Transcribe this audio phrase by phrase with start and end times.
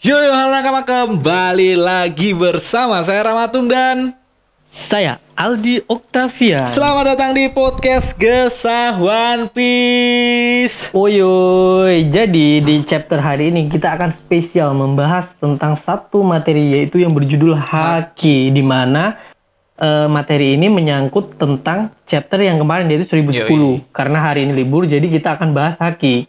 [0.00, 4.16] Yo, yo halo nakama kembali lagi bersama saya Ramatung dan
[4.72, 6.64] Saya Aldi Octavia.
[6.64, 10.88] selamat datang di podcast Gesah One Piece.
[10.96, 17.12] Oyoy, jadi di chapter hari ini kita akan spesial membahas tentang satu materi yaitu yang
[17.12, 19.20] berjudul Haki di mana
[19.76, 23.36] eh, materi ini menyangkut tentang chapter yang kemarin yaitu 1010.
[23.36, 23.84] Yoi.
[23.92, 26.24] Karena hari ini libur jadi kita akan bahas Haki.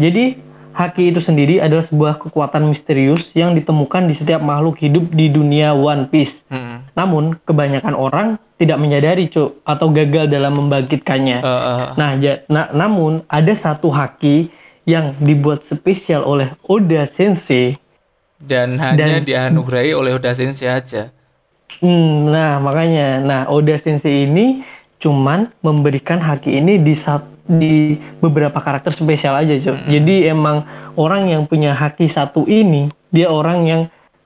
[0.00, 5.28] Jadi Haki itu sendiri adalah sebuah kekuatan misterius yang ditemukan di setiap makhluk hidup di
[5.28, 6.42] dunia One Piece.
[6.48, 6.84] Hmm.
[6.92, 11.38] Namun kebanyakan orang tidak menyadari, Cuk, atau gagal dalam membangkitkannya.
[11.38, 14.48] Eh, eh, Nah, ja- na- namun ada satu haki
[14.84, 17.78] yang dibuat spesial oleh Oda Sensei.
[18.42, 21.14] dan hanya Dan- dianugerahi oleh Oda Sensei aja.
[21.78, 24.66] Hmm, nah, makanya, nah Oda Sensei ini
[24.98, 29.76] cuman memberikan haki ini di sat- di beberapa karakter spesial aja, Cuk.
[29.90, 30.62] Jadi emang
[30.94, 33.80] orang yang punya haki satu ini, dia orang yang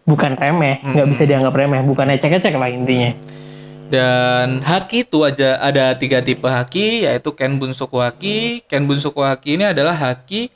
[0.07, 3.11] bukan remeh, nggak bisa dianggap remeh, bukan ecek-ecek lah intinya.
[3.87, 8.67] Dan haki itu aja ada tiga tipe haki yaitu Kenbun Soku Haki.
[8.67, 10.51] Kenbun Soku Haki ini adalah haki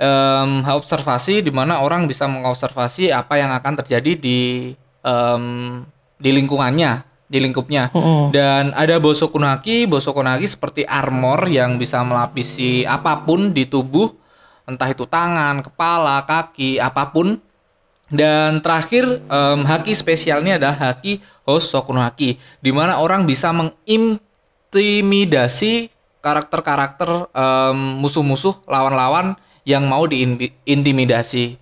[0.00, 4.72] em, observasi di mana orang bisa mengobservasi apa yang akan terjadi di
[5.04, 5.44] em,
[6.16, 7.88] di lingkungannya, di lingkupnya.
[7.96, 8.28] Mm-mm.
[8.28, 14.12] Dan ada Haki, Bosoku no Haki seperti armor yang bisa melapisi apa pun di tubuh,
[14.68, 17.40] entah itu tangan, kepala, kaki, apa pun.
[18.12, 25.88] Dan terakhir em, haki spesialnya adalah haki Hosoku no Haki, di mana orang bisa mengintimidasi
[26.20, 29.32] karakter-karakter em, musuh-musuh, lawan-lawan
[29.64, 31.56] yang mau diintimidasi.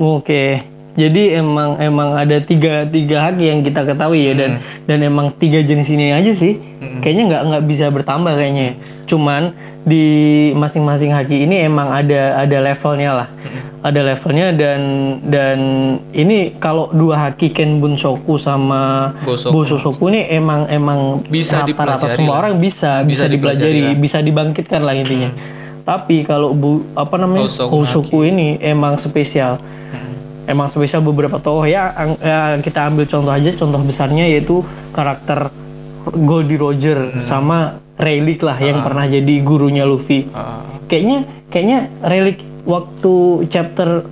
[0.00, 0.64] Oke,
[0.98, 4.58] jadi emang emang ada tiga tiga haki yang kita ketahui ya dan
[4.90, 6.58] dan emang tiga jenis ini aja sih.
[6.98, 8.74] Kayaknya nggak nggak bisa bertambah kayaknya.
[9.06, 9.54] Cuman
[9.86, 10.04] di
[10.58, 13.28] masing-masing haki ini emang ada ada levelnya lah.
[13.80, 14.80] Ada levelnya dan
[15.30, 15.58] dan
[16.12, 19.62] ini kalau dua haki Ken Bunsoku sama Bosoku.
[19.62, 22.40] Bososoku ini emang emang Bisa rata-rata semua lah.
[22.44, 25.30] orang bisa Bisa bisa, dipelajari dipelajari, bisa dibangkitkan lah intinya.
[25.86, 29.62] Tapi kalau bu apa namanya Hosoku ini emang spesial
[30.50, 33.50] emang spesial beberapa tokoh ya, ang- ya, kita ambil contoh aja.
[33.52, 35.54] Contoh besarnya yaitu karakter
[36.02, 40.26] Goldie Roger sama Rayleigh lah yang pernah jadi gurunya Luffy.
[40.30, 40.66] Ah.
[40.84, 43.14] kayaknya kayaknya Rayleigh waktu
[43.46, 44.02] chapter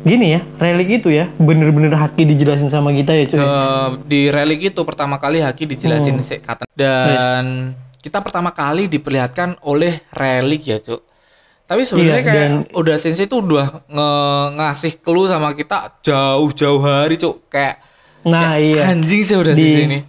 [0.00, 3.38] gini ya Rayleigh itu ya bener-bener haki dijelasin sama kita ya cuy.
[3.38, 6.38] Eh, di relik itu pertama kali Haki dijelasin Hmm.
[6.38, 11.07] kata dan kita pertama kali diperlihatkan oleh relik ya cuk
[11.68, 16.80] tapi sebenarnya Iya, kayak dan- udah sensei itu udah nge- ngasih clue sama kita jauh-jauh
[16.80, 17.44] hari cuk.
[17.46, 17.84] Kayak
[18.24, 18.82] nah kayak iya.
[18.88, 20.00] anjing sih udah Di- sensei ini.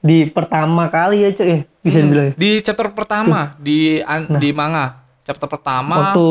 [0.00, 4.98] di pertama kali ya cuy bisa Hmm, dibilang di chapter pertama di an- di manga.
[5.22, 6.00] Chapter pertama Nah.
[6.08, 6.26] waktu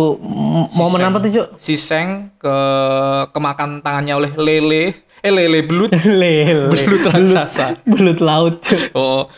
[0.67, 2.55] si momen Seng- apa tuh cuy si Seng ke
[3.29, 4.83] kemakan tangannya oleh lele.
[5.21, 5.93] Eh lele belut.
[6.11, 6.65] Lele.
[6.67, 7.77] Belut raksasa.
[7.85, 9.29] Belut laut cuy Oh,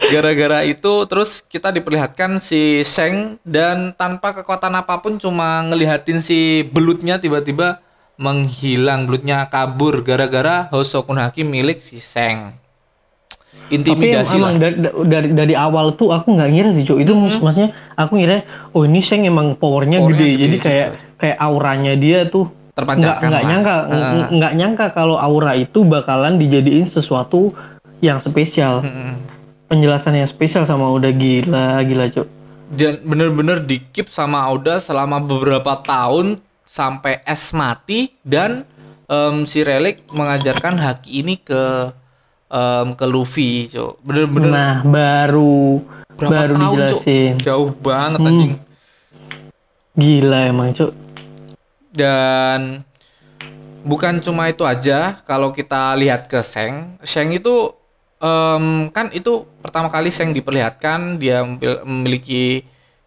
[0.00, 6.64] gara-gara itu terus kita diperlihatkan si Seng dan tanpa kekuatan apa pun cuma ngelihatin si
[6.64, 7.84] belutnya tiba-tiba
[8.16, 12.52] menghilang, belutnya kabur gara-gara Hosoku no Haki milik si Seng.
[13.70, 14.66] Tapi Intimidasi emang lah.
[14.66, 16.98] dari, dari dari awal tuh aku nggak ngira sih, Cuk.
[17.00, 18.42] Itu mak- maksudnya aku ngira
[18.74, 20.26] oh ini Sheng emang powernya Powernya gede.
[20.26, 20.66] gede Jadi juga.
[20.66, 24.22] kayak kayak auranya dia tuh nggak Terpancarkan nggak nyangka Heeh.
[24.36, 27.54] nggak nyangka kalau aura itu bakalan dijadiin sesuatu
[28.02, 28.82] yang spesial.
[28.82, 29.29] Mm-mm.
[29.70, 32.26] Penjelasan yang spesial sama udah gila gila, Cuk.
[32.70, 38.66] Dan bener-bener di keep sama Oda selama beberapa tahun sampai es mati dan
[39.06, 41.90] em, si Relik mengajarkan haki ini ke
[42.46, 44.02] em, ke Luffy, Cok.
[44.02, 45.82] Bener-bener Nah, baru
[46.14, 47.32] berapa baru tahun dijelasin.
[47.38, 48.28] jauh banget Hmm.
[48.28, 48.54] anjing
[49.92, 50.90] Gila emang, Cuk.
[51.90, 52.86] dan
[53.82, 57.74] bukan cuma itu aja kalau kita lihat ke Seng Seng itu
[58.20, 62.62] em, kan itu pertama kali Seng diperlihatkan dia memil- memiliki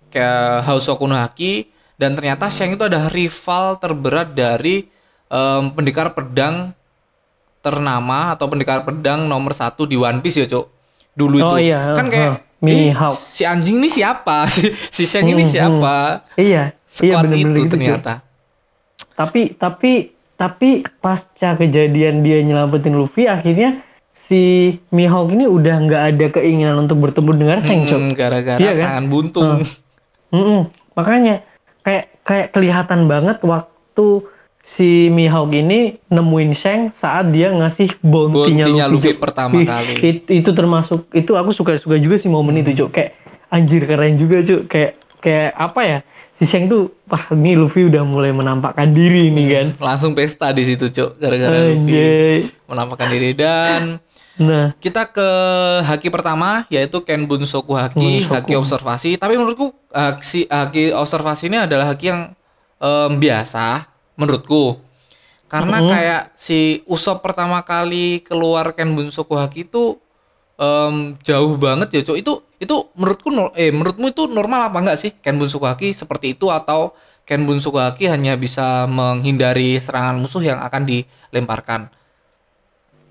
[0.09, 0.27] ke
[0.65, 4.89] Hosoku no Haki dan ternyata Seng itu ada rival terberat dari
[5.29, 6.73] em, pendekar pedang
[7.61, 10.67] ternama atau pendekar pedang nomor satu di One Piece ya cuk?
[11.13, 11.69] Dulu Oh itu.
[11.69, 14.43] iya, kan kayak uh, Mini "Ih, Hawk." si anjing ini siapa?
[14.51, 15.53] Si, si Sheng ini Hmm, hmm.
[15.53, 15.95] siapa?
[16.35, 18.13] Iya, iya squad bener-bener itu gitu, ternyata.
[19.13, 19.91] Tapi tapi
[20.33, 20.69] tapi
[20.99, 23.79] pasca kejadian dia nyelamatin Luffy akhirnya
[24.23, 24.41] si
[24.89, 27.83] Mihawk ini udah nggak ada keinginan untuk bertemu dengan Seng.
[27.83, 28.85] Hmm, gara-gara Iya kan?
[28.85, 29.59] tangan buntung
[30.29, 30.61] Mm-mm.
[30.93, 31.43] makanya
[31.81, 34.07] kayak kayak kelihatan banget waktu
[34.59, 39.19] si Mihawk ini nemuin Sheng saat dia ngasih bounty-nya Luffy Cok.
[39.19, 39.93] pertama Ih, kali.
[40.01, 42.89] it- itu termasuk itu aku suka suka juga sih momen itu Cok.
[42.89, 43.11] kayak
[43.49, 44.61] anjir keren juga Cok.
[44.65, 45.99] kayak kayak apa ya
[46.39, 50.65] si Sheng tuh wah ini Luffy udah mulai menampakkan diri nih kan Langsung pesta di
[50.65, 54.01] situ, Cuk, gara-gara Luffy menampakkan diri dan
[54.33, 55.29] nah kita ke
[55.85, 58.33] haki pertama yaitu Kenbun Soku Haki, Bunsoku.
[58.33, 59.09] haki observasi.
[59.21, 62.33] Tapi menurutku uh, si haki observasi ini adalah haki yang
[62.81, 63.85] em, biasa
[64.17, 64.81] menurutku.
[65.45, 70.01] Karena kayak si Usop pertama kali keluar Kenbun Soku Haki itu
[70.55, 72.17] em, jauh banget ya, Cuk.
[72.17, 76.47] Itu itu menurutku eh menurutmu itu normal apa enggak sih Kenbun Soku Haki seperti itu
[76.47, 81.91] atau Kenbun Soku Haki hanya bisa menghindari serangan musuh yang akan dilemparkan?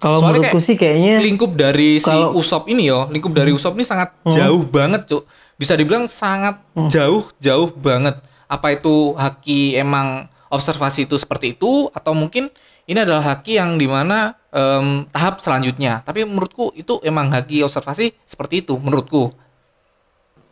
[0.02, 3.78] kalau Soalnya menurutku sih kayaknya lingkup dari si Kalau- Usop ini yo, lingkup dari Usop
[3.78, 5.22] ini sangat jauh banget, Cuk.
[5.54, 6.58] Bisa dibilang sangat
[6.90, 8.18] jauh, jauh banget.
[8.50, 12.50] Apa itu haki emang observasi itu seperti itu atau mungkin
[12.86, 16.02] ini adalah haki yang di mana em, tahap selanjutnya.
[16.02, 19.32] Tapi menurutku itu emang haki observasi seperti itu menurutku.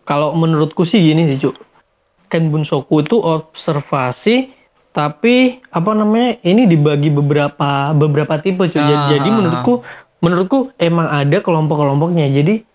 [0.01, 1.55] kalau menurutku sih gini sih cuk
[2.27, 4.51] Ken Bunsoku itu observasi
[4.91, 9.75] tapi apa namanya ini dibagi beberapa beberapa tipe cuy jadi, Ah, jadi ah, menurutku
[10.19, 12.67] menurutku emang ada kelompok-kelompoknya jadi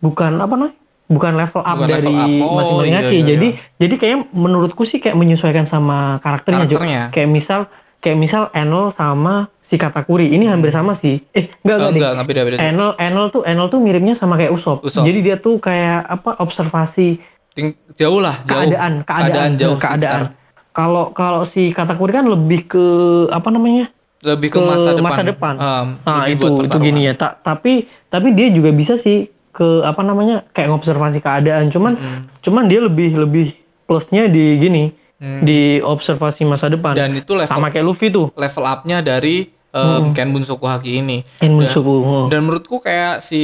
[0.00, 0.76] bukan apa namanya
[1.12, 2.14] bukan level up Bukan dari.
[2.40, 3.76] Oh, masing-masing iya, iya, jadi iya.
[3.76, 6.64] jadi kayak menurutku sih kayak menyesuaikan sama karakternya.
[6.64, 7.02] Karakternya.
[7.12, 7.68] kayak misal
[8.02, 12.26] kayak misal Enel sama si Katakuri ini hampir sama sih eh enggak Eh, enggak, enggak,
[12.26, 12.56] beda-beda.
[12.56, 12.66] Cuk.
[12.66, 14.82] Enel Enel tuh Enel tuh miripnya sama kayak Usop.
[14.82, 15.00] Usop.
[15.00, 17.22] Jadi dia tuh kayak apa observasi
[17.52, 18.66] Ting- jauh lah, jauh.
[18.66, 20.34] keadaan keadaan jauh keadaan.
[20.72, 22.84] Kalau kalau si Katakuri kan lebih ke
[23.28, 23.92] apa namanya?
[24.20, 25.04] Lebih ke, ke masa depan.
[25.04, 25.54] masa depan.
[25.56, 27.12] Em, Nah, itu itu gini ya.
[27.12, 30.48] Ta- tapi tapi dia juga bisa sih ke apa namanya?
[30.48, 31.68] kayak ngobservasi keadaan.
[31.68, 31.92] Cuman
[32.40, 33.46] cuman dia lebih lebih
[33.84, 36.92] plusnya di gini, di observasi masa depan.
[36.92, 38.34] Dan itu level Sama kayak Luffy tuh.
[38.34, 41.22] level up-nya dari em, Ken Bunsoku Haki ini.
[41.38, 41.94] Ken Bunsoku.
[41.96, 42.26] Oh.
[42.26, 43.40] Dan menurutku kayak si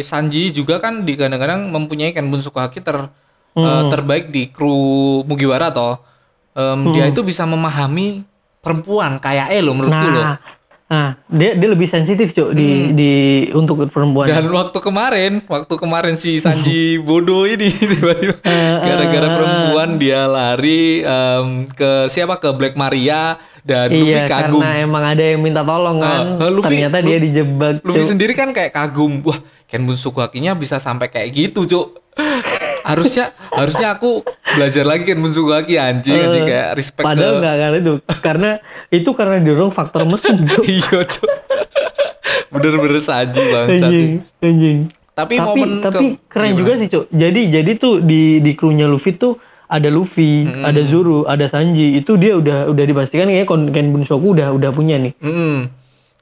[0.00, 3.08] Sanji juga kan di kadang-kadang mempunyai Kenbun Sukahaki ter
[3.52, 3.64] Hmm.
[3.64, 4.72] eh, terbaik di kru
[5.22, 6.00] Mugiwara toh.
[6.52, 8.24] Em, Dia itu bisa memahami
[8.58, 10.06] perempuan kayak eh lo menurutku.
[10.06, 10.40] Nah,
[10.92, 12.92] nah dia dia lebih sensitif di Hmm.
[12.92, 13.12] di
[13.50, 14.28] untuk perempuan.
[14.28, 21.00] Dan waktu kemarin, waktu kemarin si Sanji bodoh ini tiba-tiba Eh, gara-gara perempuan dia lari
[21.00, 24.60] em, ke siapa ke Black Maria dan Luffy iya, kagum.
[24.60, 26.36] karena emang ada yang minta tolong kan.
[26.36, 27.72] Ah, Luffy- Ternyata dia Lu- dijebak.
[27.80, 28.10] Luffy Cuk.
[28.10, 29.22] sendiri kan kayak kagum.
[29.22, 31.86] Wah, Kenbun Sukuhakinya bisa sampai kayak gitu, Cuk.
[32.92, 37.54] harusnya harusnya aku belajar lagi Kenbun Sukuhaki anjing, anjing kayak respect Eh, Padahal ke nggak
[37.56, 38.50] karena itu, karena
[38.90, 40.44] itu karena didorong faktor mesin.
[40.68, 41.28] Iya, Cuk.
[42.48, 43.82] Bener-bener Sanji bangsa sih.
[43.82, 44.78] anjing, anjing.
[45.12, 46.58] Tapi, Tapi momen tapi ke- keren gimana?
[46.58, 47.04] juga sih, Cuk.
[47.10, 49.36] Jadi jadi tuh di di krunya Luffy tuh
[49.66, 50.64] ada Luffy, Hmm.
[50.64, 51.96] ada Zoro, ada Sanji.
[51.96, 55.12] Itu dia udah udah dipastikan kayaknya Ken Bunsoku udah udah punya nih.
[55.18, 55.68] Mm-mm.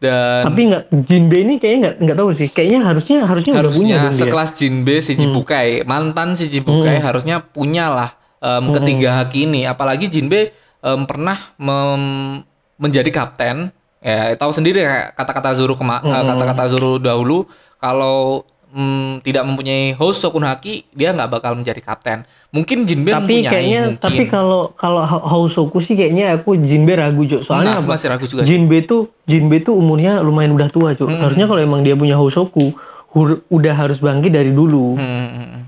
[0.01, 2.49] Dan Tapi nggak Jinbe ini kayaknya nggak nggak tahu sih.
[2.49, 4.17] Kayaknya harusnya harusnya, punya harusnya dia.
[4.17, 8.11] sekelas Jinbe si Jibukai mantan si Jibukai harusnya punya lah
[8.41, 9.69] em, ketiga haki ini.
[9.69, 12.41] Apalagi Jinbe em, pernah mem-
[12.81, 13.69] menjadi kapten.
[14.01, 17.45] Ya tahu sendiri kayak kata-kata Zoro kema- eh, kata-kata Zoro dahulu
[17.77, 22.23] kalau mm, tidak mempunyai host Sokun Haki dia nggak bakal menjadi kapten.
[22.51, 24.03] Mungkin Jinbe tapi mempunyai kayaknya mungkin.
[24.03, 27.43] tapi kalau kalau Hausoku sih kayaknya aku Jinbe ragu Cuk.
[27.43, 27.95] soalnya Nah, apa?
[27.95, 31.07] masih ragu juga Jinbe tuh Jinbe tuh umurnya lumayan udah tua Cuk.
[31.07, 32.75] harusnya kalau emang dia punya Hausoku
[33.09, 34.95] hur- udah harus bangkit dari dulu.
[34.95, 35.63] Hmm, hmm, hmm.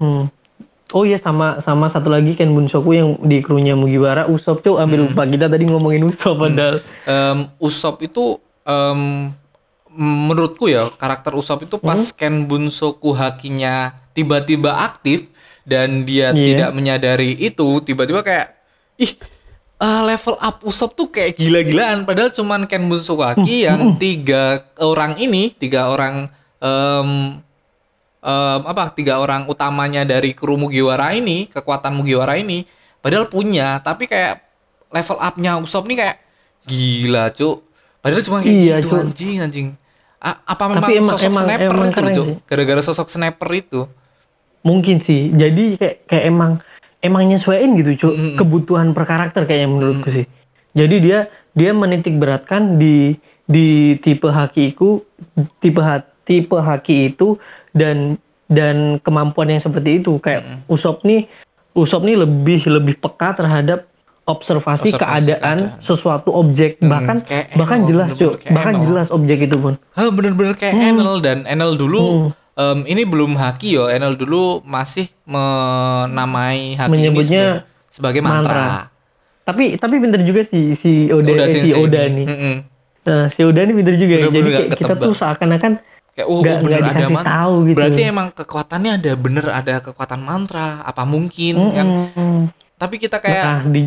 [0.00, 0.24] Hmm.
[0.90, 4.74] oh iya sama sama satu lagi Ken Bunsoku yang di krunya Mugiwara Usop Cuk.
[4.76, 6.78] Ambil lupa kita tadi ngomongin Usop padahal.
[7.04, 9.30] Em, Usop itu em,
[9.92, 12.14] menurutku ya karakter Usop itu pas Hmm?
[12.14, 15.26] Ken Bunsoku hakinya tiba-tiba aktif
[15.62, 16.38] dan dia Iya.
[16.46, 18.54] tidak menyadari itu tiba-tiba kayak
[18.96, 19.12] ih
[19.76, 24.44] eh, level up Usop tuh kayak gila-gilaan padahal cuman Ken Bunsoku Hmm, yang tiga
[24.76, 27.40] orang ini tiga orang em,
[28.20, 32.62] em, apa tiga orang utamanya dari kru Mugiwara ini kekuatan Mugiwara ini
[32.98, 34.44] padahal punya tapi kayak
[34.88, 36.16] level upnya Usop nih kayak
[36.62, 37.64] gila cuk
[37.98, 39.00] padahal cuma kayak Iya, gitu Cuk.
[39.00, 39.68] anjing anjing
[40.20, 42.22] A- apa memang Tapi emang- sosok emang- sniper emang itu?
[42.44, 43.80] gara-gara sosok sniper itu?
[44.60, 45.32] Mungkin sih.
[45.32, 46.52] Jadi kayak kayak emang
[47.00, 48.12] emang nyesuaiin gitu Cuk.
[48.12, 48.36] Mm-mm.
[48.36, 50.28] kebutuhan per karakter kayaknya menurutku sih.
[50.70, 51.18] Jadi dia
[51.50, 53.66] dia menitik beratkan di di
[53.98, 55.02] tipe hakiku
[55.58, 57.40] tipe ha- tipe haki itu
[57.72, 58.14] dan
[58.46, 60.20] dan kemampuan yang seperti itu.
[60.20, 61.26] Kayak Usop nih
[61.72, 63.89] Usop nih lebih lebih peka terhadap
[64.30, 65.80] observasi, Observasi keadaan, keadaan.
[65.80, 68.84] sesuatu objek bahkan kayak bahkan Enel, jelas kayak bahkan Enel.
[68.86, 72.30] jelas objek itu pun Hah, bener-bener kayak Enel dan Enel dulu Hmm.
[72.56, 77.58] em, ini belum haki yo Enel dulu masih menamai haki Menyebutnya ini
[77.90, 78.78] sebagai, sebagai mantra, mantra.
[79.42, 82.14] tapi tapi pinter juga sih si Oda, Oda eh, si Oda ini.
[82.14, 82.56] nih Mm-mm.
[83.00, 84.20] Nah, si Oda ini pinter juga ya.
[84.22, 85.72] Bener-bener Jadi nggak kayak kita tuh seakan-akan
[86.10, 87.76] kayak oh Nggak- bener ada mantra tahu gitu.
[87.76, 92.36] berarti emang kekuatannya ada bener ada kekuatan mantra apa mungkin kan Mm-mm.
[92.76, 93.82] tapi kita kayak Nah, di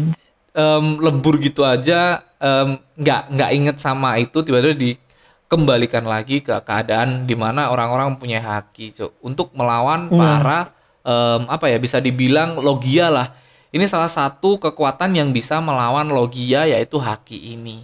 [0.53, 7.25] em, lebur gitu aja em, nggak nggak inget sama itu tiba-tiba dikembalikan lagi ke keadaan
[7.25, 10.17] di mana orang-orang punya haki Cuk, untuk melawan Nah.
[10.17, 10.59] para
[11.03, 13.27] em, apa ya bisa dibilang logia lah.
[13.73, 17.81] Ini salah satu kekuatan yang bisa melawan logia yaitu haki ini.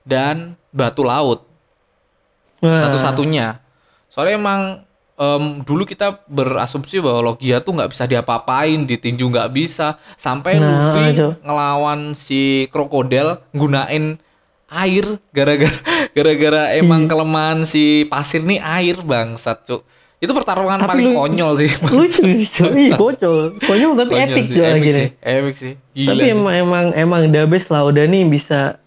[0.00, 1.44] Dan batu laut.
[2.64, 3.60] Nah, satu-satunya.
[4.08, 4.60] Soalnya emang
[5.16, 9.86] em, dulu kita berasumsi bahwa Logia tuh nggak bisa diapa-apain ditinju nggak bisa.
[10.14, 11.28] Sampai Nah, Luffy itu.
[11.40, 14.20] ngelawan si krokodil gunain
[14.68, 15.78] air gara-gara
[16.16, 17.10] gara-gara emang Hmm.
[17.10, 19.82] kelemahan si pasir nih air bangsat cuk.
[20.16, 21.70] Itu pertarungan Tapi paling lu- konyol sih.
[21.92, 22.48] lucu sih
[22.94, 23.60] kocok.
[23.62, 25.72] Konyol tapi Konyol epic sih, juga epic gini sih epic sih.
[25.94, 26.32] Gila tapi sih.
[26.32, 28.80] emang emang emang Dabes lah udah nih bisa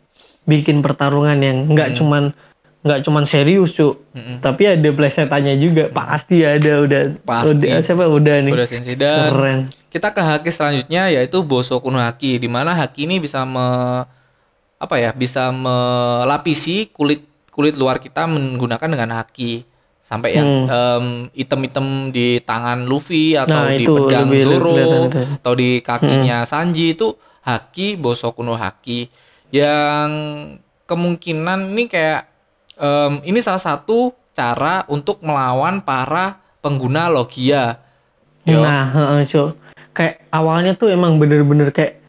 [0.44, 2.34] bikin pertarungan yang nggak cuman
[2.80, 4.00] nggak cuman serius cuk.
[4.16, 4.40] Mm-mm.
[4.40, 5.92] tapi ada plesetannya juga.
[5.92, 7.68] Pasti ada udah Pasti.
[7.68, 8.06] udah siapa?
[8.08, 8.54] Udah nih.
[8.56, 9.60] Udah sensei dan keren.
[9.92, 13.68] kita ke haki selanjutnya yaitu Bosoku no Haki di mana haki ini bisa me
[14.80, 17.20] apa ya bisa melapisi kulit
[17.52, 19.68] kulit luar kita menggunakan dengan haki.
[20.00, 21.06] Sampai yang em,
[21.38, 23.70] item-item di tangan Luffy atau Hmm.
[23.70, 25.02] Nah, di itu pedang lebih Zoro itu.
[25.38, 27.14] atau di kakinya Sanji itu
[27.46, 29.06] haki Bosoku no Haki
[29.54, 30.10] yang
[30.86, 32.29] kemungkinan ini kayak
[32.80, 37.78] em, ini salah satu cara untuk melawan para pengguna Logia.
[38.48, 38.64] Yo.
[38.64, 39.52] nah heeh, cuk
[39.94, 42.00] kayak awalnya tuh emang bener-bener kayak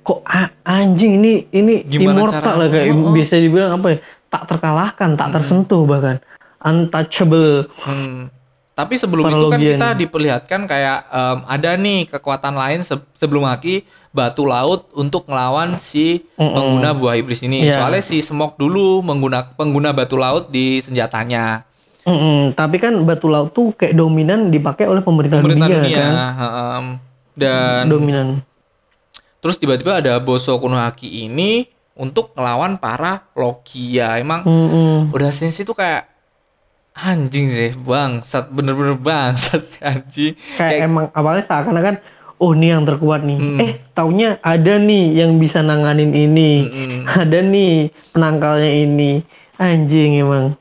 [0.00, 0.24] kok
[0.64, 3.12] anjing ini ini Gimana immortal lah kayak Oh, oh.
[3.12, 3.98] bisa dibilang apa ya
[4.32, 6.16] tak terkalahkan tak tersentuh bahkan
[6.64, 8.32] untouchable Hmm.
[8.74, 13.86] Tapi sebelum itu kan kita diperlihatkan kayak em, ada nih kekuatan lain se- sebelum Haki
[14.10, 16.50] batu laut untuk ngelawan si Mm-mm.
[16.50, 17.66] pengguna buah iblis ini.
[17.66, 17.78] Iya.
[17.78, 21.62] Soalnya si Smok dulu menggunakan pengguna batu laut di senjatanya.
[22.02, 25.98] Mm-mm, tapi kan batu laut tuh kayak dominan dipakai oleh pemerintah, Pemerintah dunia, dunia.
[25.98, 26.84] kan heem.
[27.34, 28.28] Dan dominan
[29.38, 34.16] terus tiba-tiba ada Bosoku no Haki ini untuk ngelawan para Logia.
[34.16, 35.12] Emang Mm-mm.
[35.12, 36.10] udah sensi tuh kayak
[36.94, 41.98] anjing sih bangsat bener-bener bangsat si anjing kayak, emang awalnya seakan-akan
[42.38, 43.58] oh ini yang terkuat nih Hmm.
[43.58, 47.00] eh taunya ada nih yang bisa nanganin ini Mm-mm.
[47.10, 49.12] ada nih penangkalnya ini
[49.56, 50.54] anjing emang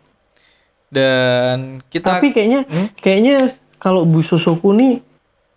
[0.89, 2.87] dan kita tapi kayaknya Hmm?
[2.97, 5.01] kayaknya kalau Busosoku nih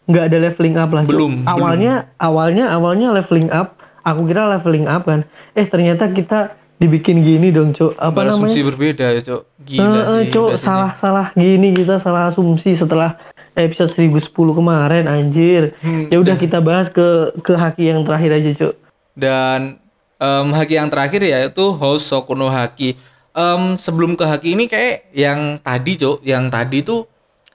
[0.06, 1.02] nggak ada leveling up lah.
[1.02, 7.24] Belum, awalnya awalnya awalnya leveling up aku kira leveling up kan eh ternyata kita dibikin
[7.24, 7.96] gini dong cuk.
[7.96, 8.36] Apa namanya?
[8.36, 13.18] berasumsi berbeda ya cok gila eh, sih sih, salah salah gini kita salah asumsi setelah
[13.56, 15.74] episode 1010 kemarin anjir.
[15.80, 18.74] Hmm, ya udah kita bahas ke ke haki yang terakhir aja, Cuk.
[19.16, 19.80] dan
[20.20, 22.94] em, haki yang terakhir yaitu Hosoku no Haki.
[23.36, 27.04] Em, sebelum ke haki ini kayak yang tadi cok yang tadi tuh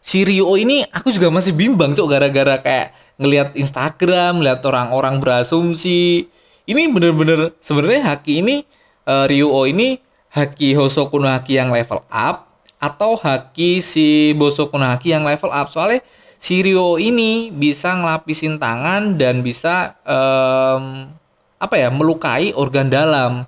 [0.02, 6.26] si Ryo ini aku juga masih bimbang cok gara-gara kayak ngelihat Instagram ngeliat orang-orang berasumsi.
[6.66, 8.66] Ini bener-bener sebenarnya haki ini
[9.12, 10.00] eh, Ryo ini
[10.32, 12.48] haki Hosoku no Haki yang level up
[12.80, 16.00] atau haki si Bosoku no Haki yang level up soalnya
[16.36, 21.12] si Ryo ini bisa ngelapisin tangan dan bisa em,
[21.58, 23.44] apa ya melukai organ dalam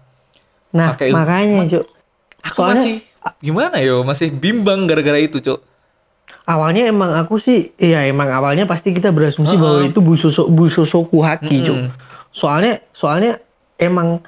[0.70, 1.86] Nah, Pakai- makanya, Cuk.
[2.44, 2.96] aku Soalnya- masih
[3.40, 5.62] gimana yo masih bimbang gara-gara itu cok
[6.44, 9.62] Awalnya emang aku sih iya emang awalnya pasti kita berasumsi Heeh.
[9.62, 11.78] bahwa itu busoso, busosoku haki, Cuk.
[11.78, 11.90] Mm-mm.
[12.30, 13.40] Soalnya soalnya
[13.78, 14.20] emang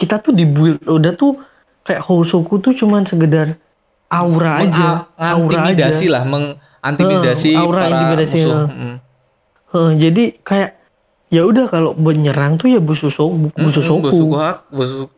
[0.00, 1.36] kita tuh dibuild udah tuh
[1.84, 3.60] kayak Hosoku tuh cuman sekedar
[4.08, 5.92] aura aja, aura aja.
[6.08, 8.68] lah mengintimidasi Heeh, aura para intimidasi, musuh heeh.
[8.72, 8.96] Mm.
[9.70, 10.70] Heeh, jadi kayak
[11.28, 13.12] ya udah kalau menyerang tuh ya bosu-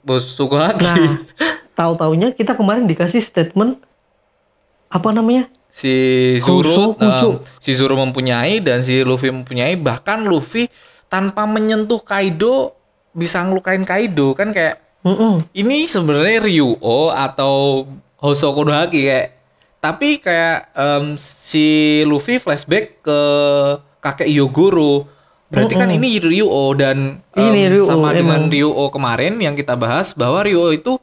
[0.05, 1.09] bosuku haki Nah,
[1.79, 3.81] tahu-taunya kita kemarin dikasih statement
[4.89, 5.49] apa namanya?
[5.73, 5.89] si
[6.37, 7.41] Zoro Cuk.
[7.57, 10.69] si Zoro mempunyai dan si Luffy mempunyai bahkan Luffy
[11.09, 12.77] tanpa menyentuh Kaido
[13.13, 15.43] bisa ngelukain Kaido kan kayak Mm-mm.
[15.53, 17.85] ini sebenarnya Ryuo atau
[18.23, 19.29] Hosoku no Haki kayak
[19.83, 23.21] tapi kayak em, si Luffy flashback ke
[23.99, 25.11] kakek Yogoro
[25.51, 28.53] berarti kan ini Ryuo dan em, Ini Ryuo, sama dengan emang.
[28.55, 30.97] Ryuo kemarin yang kita bahas bahwa Ryuo itu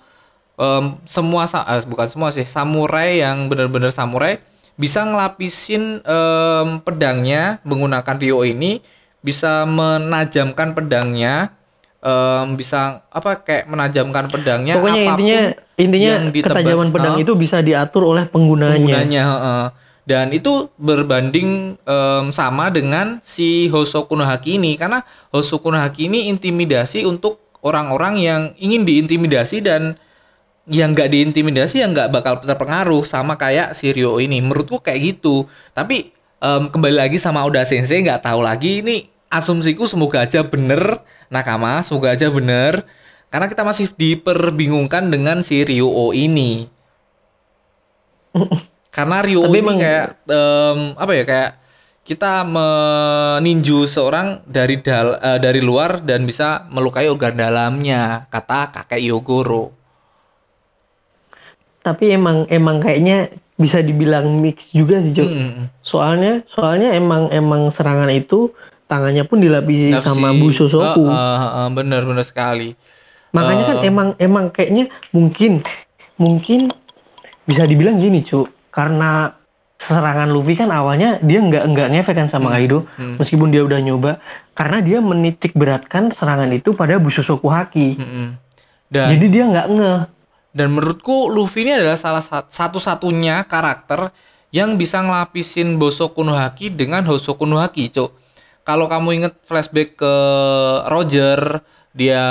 [0.56, 4.40] em, semua eh, bukan semua sih samurai yang benar-benar samurai
[4.80, 8.80] bisa ngelapisin em, pedangnya menggunakan Ryuo ini
[9.20, 11.52] bisa menajamkan pedangnya
[12.00, 15.40] em, bisa apa kayak menajamkan pedangnya Pokoknya intinya
[15.80, 17.24] intinya yang ditebas, ketajaman pedang ah.
[17.24, 18.76] itu bisa diatur oleh penggunanya.
[18.76, 19.66] penggunanya heeh.
[20.10, 26.10] dan itu berbanding em, sama dengan si Hosoku no Haki ini karena Hosoku no Haki
[26.10, 30.00] ini intimidasi untuk orang-orang yang ingin diintimidasi dan
[30.70, 34.38] yang nggak diintimidasi yang nggak bakal terpengaruh sama kayak si Ryo ini.
[34.38, 35.50] Menurutku kayak gitu.
[35.74, 41.02] Tapi em, kembali lagi sama Oda Sensei nggak tahu lagi ini asumsiku semoga aja bener
[41.30, 42.82] Nakama, semoga aja bener.
[43.30, 46.66] Karena kita masih diperbingungkan dengan si Ryo ini.
[48.96, 51.52] Karena Ryo Tapi ini kayak em, apa ya kayak
[52.02, 59.06] kita meninju seorang dari dal eh, dari luar dan bisa melukai organ dalamnya kata kakek
[59.06, 59.70] Yogoro.
[61.86, 63.30] Tapi emang emang kayaknya
[63.62, 65.30] bisa dibilang mix juga sih, Cuk.
[65.30, 65.70] Hmm.
[65.86, 68.50] Soalnya soalnya emang emang serangan itu
[68.90, 71.06] tangannya pun dilapisi Nafsi- sama Bu Sosoku.
[71.06, 72.74] Eh, eh, eh, bener bener sekali.
[73.30, 73.88] Makanya kan Eh.
[73.88, 75.62] emang emang kayaknya mungkin
[76.18, 76.74] mungkin
[77.46, 78.50] bisa dibilang gini, Cuk.
[78.70, 79.30] Karena
[79.80, 83.16] serangan Luffy kan awalnya dia nggak nggak ngefek kan sama Kaido hmm.
[83.16, 84.20] meskipun dia udah nyoba
[84.52, 87.96] karena dia menitik beratkan serangan itu pada Busosoku Haki.
[87.96, 88.28] Mm-mm.
[88.86, 90.00] Dan Jadi dia nggak ngeh.
[90.50, 94.10] dan menurutku Luffy ini adalah salah sat- satu-satunya karakter
[94.50, 98.12] yang bisa ngelapisin Bosoku no Haki dengan Hosoku no Haki, Cuk.
[98.70, 100.14] Kalau kamu inget flashback ke
[100.94, 101.66] Roger,
[101.98, 102.22] dia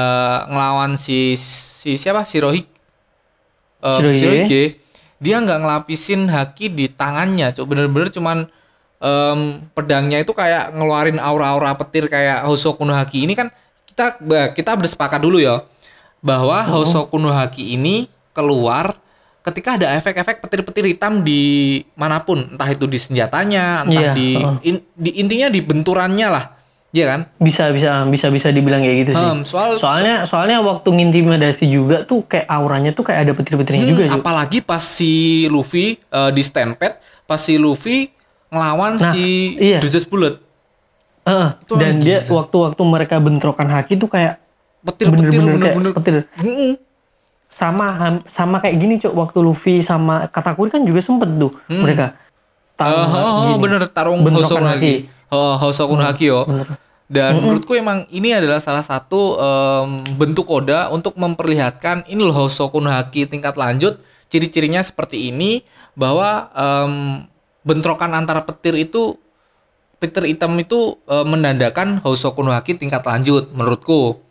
[0.47, 2.23] ngelawan si si siapa?
[2.23, 2.71] Si Rohik.
[3.83, 4.18] Eh, Shirohige.
[4.23, 4.64] Shirohige.
[5.18, 7.66] Dia nggak ngelapisin haki di tangannya, Cuk.
[7.66, 8.47] Bener-bener cuman
[9.02, 9.40] em,
[9.75, 13.50] pedangnya itu kayak ngeluarin aura-aura petir kayak Hosoku no Haki ini kan
[13.87, 14.18] kita
[14.54, 15.62] kita bersepakat dulu ya
[16.23, 16.83] bahwa Oh.
[16.83, 18.95] Hosoku no Haki ini keluar
[19.49, 21.40] ketika ada efek-efek petir-petir hitam di
[21.97, 24.28] mana pun, entah itu di senjatanya, entah Iya, di,
[24.62, 26.45] in- di intinya di benturannya lah,
[26.93, 27.21] ya kan?
[27.40, 29.25] Bisa bisa bisa bisa dibilang kayak gitu sih.
[29.25, 33.93] Hmm, soal Soalnya soalnya waktu ngintimidasi juga tuh kayak auranya tuh kayak ada petir-petirnya Hmm,
[33.97, 38.12] juga, apalagi pas si Luffy eh, di Stampede, pas si Luffy
[38.49, 39.81] ngelawan Nah, si iya.
[39.81, 40.40] Dredge Bullet,
[41.64, 44.40] Itu dan dia waktu-waktu mereka bentrokan haki tuh kayak
[44.81, 46.14] petir-petir bener-bener petir.
[47.49, 49.12] Sama sama kayak gini, Cuk.
[49.17, 51.83] Waktu Luffy sama Katakuri kan juga sempet tuh Hmm.
[51.83, 52.14] mereka.
[52.78, 53.55] Tarung oh, oh, gini.
[53.59, 54.71] bener tarung Hosoku haki.
[54.71, 54.95] Haki.
[55.35, 56.47] Oh, Hosoku no Haki yo.
[56.47, 56.67] Bener.
[57.09, 62.78] Dan menurutku emang ini adalah salah satu em, bentuk Oda untuk memperlihatkan ini loh Hosoku
[62.84, 63.99] Haki tingkat lanjut.
[64.28, 65.65] Ciri-cirinya seperti ini
[65.97, 66.93] bahwa em,
[67.65, 69.17] bentrokan antara petir itu
[69.99, 74.23] petir hitam itu eh, menandakan Hosoku no Haki tingkat lanjut menurutku.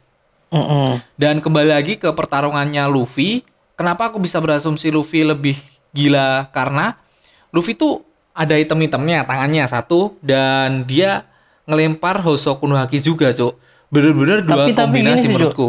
[0.47, 0.99] Mm-mm.
[1.15, 3.43] Dan kembali lagi ke pertarungannya Luffy.
[3.75, 5.57] Kenapa aku bisa berasumsi Luffy lebih
[5.91, 6.49] gila?
[6.49, 6.95] Karena
[7.51, 11.25] Luffy tuh ada item-itemnya tangannya satu dan dia
[11.65, 13.57] ngelempar Hosoku no Haki juga, Cuk.
[13.89, 15.31] Bener-bener dua Tapi- tapi kombinasi Cuk.
[15.33, 15.67] menurutku.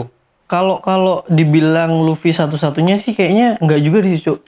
[0.48, 4.38] Kalau kalau dibilang Luffy satu-satunya sih kayaknya nggak juga sih, Cuk.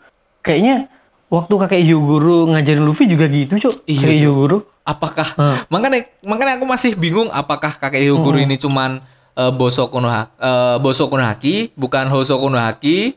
[0.41, 0.89] Kayaknya
[1.29, 3.75] waktu kakek Yogoro ngajarin Luffy juga gitu, Cuk.
[3.85, 4.25] Iya, kakek.
[4.25, 4.59] Yogoro.
[4.81, 5.59] Apakah Hah.
[5.69, 8.99] makanya makanya aku masih bingung apakah kakek Hyogoro ini cuman
[9.41, 10.37] eh, Bosoku no Haki,
[10.79, 13.17] Bosoku no Haki bukan Hosoku no Haki.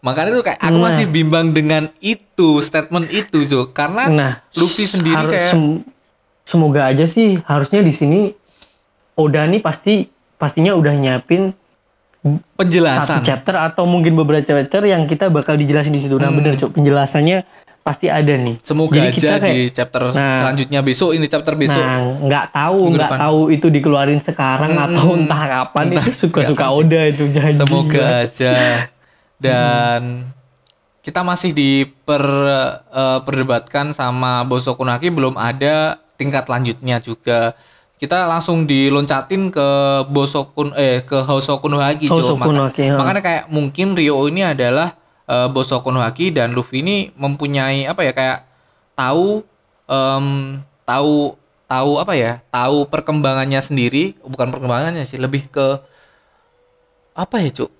[0.00, 0.84] Makanya itu kayak aku Nah.
[0.86, 3.72] masih bimbang dengan itu statement itu, Cuk.
[3.72, 5.80] Karena Nah, Luffy sendiri harus- kayak sem-
[6.44, 8.20] semoga aja sih harusnya di sini
[9.14, 10.04] Oda nih pasti
[10.36, 11.56] pastinya udah nyiapin
[12.20, 13.20] satu penjelasan.
[13.22, 16.14] chapter atau mungkin beberapa chapter yang kita bakal dijelasin di situ.
[16.14, 16.36] Nah, Hmm.
[16.36, 16.72] bener, Cuk.
[16.72, 17.46] Penjelasannya
[17.84, 18.56] pasti ada nih.
[18.64, 20.40] Semoga Jadi aja kayak- di chapter Nah.
[20.40, 21.84] selanjutnya besok ini chapter besok.
[21.84, 24.86] Nah, nggak tahu, nggak tahu itu dikeluarin sekarang Mm-mm.
[24.88, 26.66] atau entah kapan Entah, itu suka-suka.
[26.72, 28.52] Oda itu jangan Semoga aja.
[29.36, 30.24] Dan
[31.04, 32.24] kita masih diper
[32.88, 37.52] eh, perdebatkan sama Bosoku no Haki belum ada tingkat lanjutnya juga.
[37.94, 39.68] Kita langsung diloncatin ke
[40.08, 42.16] Bosoku eh ke Hosoku no Haki, Cuk.
[42.32, 42.96] Hosoku no Haki, ha.
[42.96, 44.96] Makanya kayak mungkin Rio ini adalah
[45.28, 48.38] eh, Bosoku no Haki dan Luffy ini mempunyai apa ya kayak
[48.94, 49.42] tahu
[49.88, 51.34] em, tahu
[51.64, 54.14] tahu apa ya tahu perkembangannya sendiri.
[54.22, 55.80] Bukan perkembangannya sih lebih ke
[57.14, 57.70] apa ya cuk?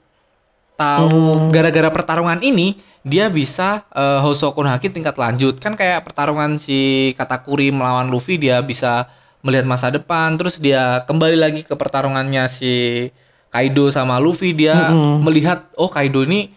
[0.74, 2.74] Tahu gara-gara pertarungan ini
[3.06, 5.62] dia bisa eh, Hosoku no Haki tingkat lanjut.
[5.62, 9.06] Kan kayak pertarungan si Katakuri melawan Luffy dia bisa
[9.44, 10.34] melihat masa depan.
[10.34, 13.06] Terus dia kembali lagi ke pertarungannya si
[13.54, 14.50] Kaido sama Luffy.
[14.50, 15.22] Dia Mm-mm.
[15.22, 16.50] melihat oh Kaido ini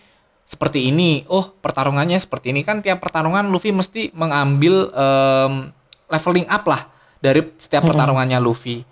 [0.47, 5.53] seperti ini oh pertarungannya seperti ini kan tiap pertarungan Luffy mesti mengambil em,
[6.07, 6.87] leveling up lah
[7.19, 8.87] dari setiap pertarungannya Luffy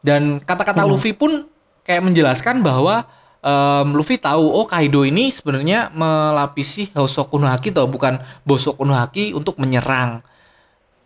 [0.00, 1.44] dan kata-kata Luffy pun
[1.82, 3.04] kayak menjelaskan bahwa
[3.40, 8.92] em, Luffy tahu oh Kaido ini sebenarnya melapisi Hosoku no Haki atau bukan Bosoku no
[8.92, 10.20] Haki untuk menyerang.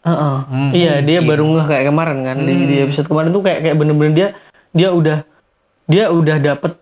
[0.05, 0.37] Heeh.
[0.53, 1.31] Hmm, iya, dia mungkin.
[1.33, 2.85] baru ngeh kayak kemarin kan di, di Hmm.
[2.85, 4.29] episode kemarin tuh kayak kayak bener-bener dia
[4.71, 5.19] dia udah
[5.87, 6.73] dia udah dapet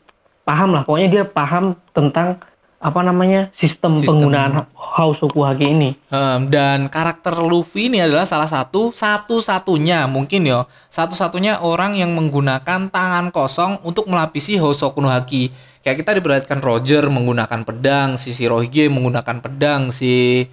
[0.42, 2.38] paham lah pokoknya dia paham tentang
[2.83, 4.26] apa namanya sistem, Sistem.
[4.26, 5.90] penggunaan Hosoku Haki ini.
[6.11, 12.90] Em, dan karakter Luffy ini adalah salah satu satu-satunya mungkin ya satu-satunya orang yang menggunakan
[12.90, 15.70] tangan kosong untuk melapisi no Haki.
[15.83, 20.46] Kayak kita diperlihatkan Roger menggunakan pedang, si Shirohige menggunakan pedang, si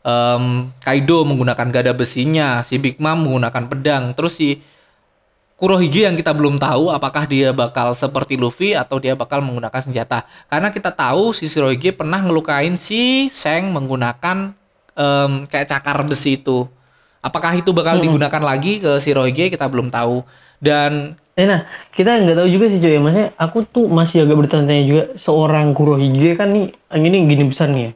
[0.00, 0.44] em,
[0.80, 4.60] Kaido menggunakan gada besinya, si Big Mom menggunakan pedang, terus si
[5.54, 10.26] Kurohige yang kita belum tahu apakah dia bakal seperti Luffy atau dia bakal menggunakan senjata.
[10.50, 14.50] Karena kita tahu si Shirohige pernah ngelukain si Seng menggunakan
[14.98, 16.66] em, kayak cakar besi itu.
[17.22, 20.26] Apakah itu bakal digunakan lagi ke Shirohige kita belum tahu.
[20.58, 22.94] Dan Eh, nah, kita nggak tahu juga sih cuy.
[23.02, 27.90] Maksudnya aku tuh masih agak bertanya-tanya juga seorang Kurohige kan nih, ini gini besar nih
[27.90, 27.92] ya.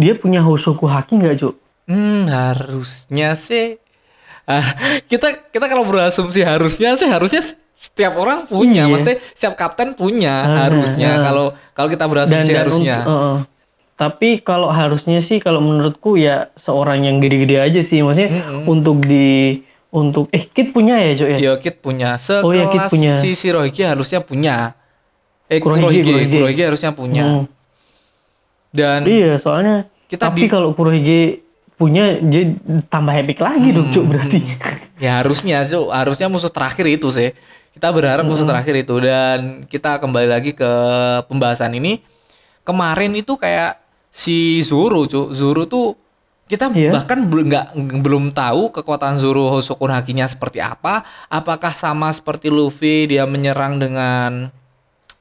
[0.00, 1.52] Dia punya Hosoku Haki nggak cuy?
[1.88, 3.80] hmm, harusnya sih
[4.48, 4.64] ah,
[5.04, 8.90] kita kita kalau berasumsi harusnya sih harusnya setiap orang punya, Iya.
[8.90, 11.22] maksudnya setiap kapten punya Ah, harusnya ah.
[11.22, 12.96] kalau kalau kita berasumsi harusnya.
[13.00, 13.38] untuk- uh-uh.
[13.94, 17.98] tapi kalau harusnya sih kalau menurutku ya seorang yang gede-gede aja sih.
[18.00, 18.66] Maksudnya Mm-mm.
[18.68, 19.58] untuk di
[19.88, 21.38] untuk eh Kit punya ya cuy ya?
[21.40, 23.12] Yo Kit punya Oh, iya, sekelas Kit punya.
[23.18, 24.74] si Shirohige harusnya punya.
[25.46, 26.34] Eh Kurohige, Kurohige, Kurohige.
[26.34, 27.24] Kurohige harusnya punya.
[27.24, 27.44] Hmm.
[28.68, 31.40] Dan Iya, soalnya Kita tapi di- kalau Kurohige
[31.78, 32.58] punya jadi
[32.90, 34.38] tambah epic lagi dong cuy berarti.
[35.04, 37.30] ya harusnya Cuk, harusnya musuh terakhir itu sih.
[37.70, 40.70] Kita berharap musuh terakhir itu dan kita kembali lagi ke
[41.30, 42.02] pembahasan ini.
[42.66, 43.78] Kemarin itu kayak
[44.10, 45.30] si Zoro, Cuk.
[45.30, 45.94] Zoro tuh
[46.48, 46.90] kita Iya.
[46.90, 47.66] bahkan bel- nggak
[48.02, 51.04] belum tahu kekuatan Zoro Hosoku Hakinya seperti apa.
[51.28, 54.48] Apakah sama seperti Luffy dia menyerang dengan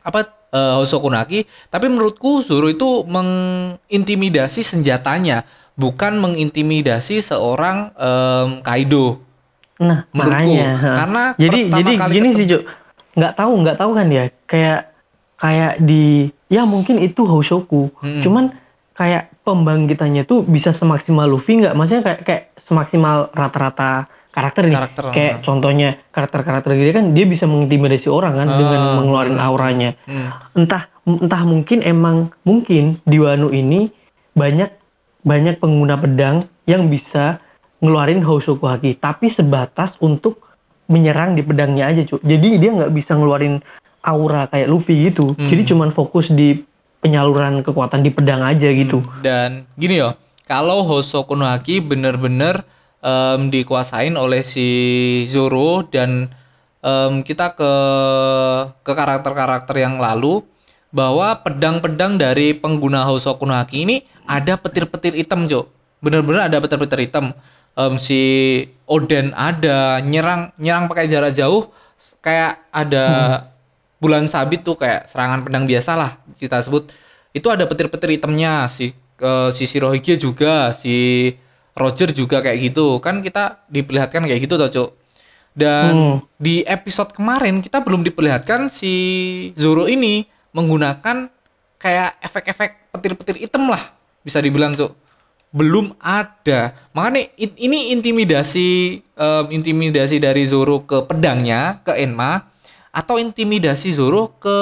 [0.01, 1.43] apa eh, Hosoku Haki?
[1.67, 5.43] Tapi menurutku Zoro itu mengintimidasi senjatanya,
[5.77, 9.21] bukan mengintimidasi seorang em, Kaido.
[9.77, 10.57] Nah, Menurutku.
[10.57, 10.69] makanya.
[10.97, 12.61] Karena jadi pertama jadi kali gini sih, Cuk.
[13.13, 14.23] Nggak tahu, nggak tahu kan dia.
[14.49, 14.79] Kayak
[15.37, 17.93] kayak di ya mungkin itu Hosoku.
[18.01, 18.25] Hmm.
[18.25, 18.45] Cuman
[18.97, 21.77] kayak pembangkitannya tuh bisa semaksimal Luffy nggak?
[21.77, 24.77] Maksudnya kayak kayak semaksimal rata-rata karakter nih.
[24.81, 25.41] Karakter, kayak ha.
[25.45, 29.93] contohnya karakter-karakter gini kan dia bisa mengintimidasi orang kan dengan Ah, mengeluarkan auranya.
[30.09, 30.33] Hmm.
[30.57, 33.89] Entah entah mungkin emang mungkin di Wano ini
[34.37, 34.76] banyak
[35.27, 37.43] banyak pengguna pedang yang bisa
[37.83, 40.39] ngeluarin Hosoku Haki tapi sebatas untuk
[40.87, 43.59] menyerang di pedangnya aja cuy jadi dia nggak bisa ngeluarin
[44.07, 45.35] aura kayak Luffy gitu.
[45.35, 45.51] Hmm.
[45.51, 46.55] jadi cuman fokus di
[47.03, 49.03] penyaluran kekuatan di pedang aja gitu.
[49.21, 52.65] Dan gini yo, kalau Hosoku no Haki bener-bener
[53.03, 54.67] em, dikuasain oleh si
[55.29, 56.31] Zoro dan
[56.81, 57.71] em, kita ke
[58.81, 60.41] ke karakter-karakter yang lalu
[60.97, 65.69] bahwa pedang-pedang dari pengguna Hosoku no Haki ini ada petir-petir hitam, Jo.
[66.01, 67.37] Bener-bener ada petir-petir hitam.
[67.77, 68.21] Em, si
[68.89, 71.69] Oden ada nyerang nyerang pakai jarak jauh
[72.25, 73.05] kayak ada
[74.01, 76.89] bulan sabit tuh kayak serangan pedang biasa lah kita sebut
[77.33, 81.29] itu ada petir-petir hitamnya si eh, si Shirohige juga si
[81.77, 84.89] Roger juga kayak gitu kan kita diperlihatkan kayak gitu toh Cuk
[85.53, 86.17] dan Hmm.
[86.37, 88.93] di episode kemarin kita belum diperlihatkan si
[89.53, 90.25] Zoro ini
[90.57, 91.29] menggunakan
[91.77, 93.81] kayak efek-efek petir-petir hitam lah
[94.25, 95.07] bisa dibilang Cuk
[95.55, 96.75] belum ada.
[96.91, 102.43] Makanya ini intimidasi em, intimidasi dari Zoro ke pedangnya ke Enma
[102.91, 104.57] atau intimidasi Zoro ke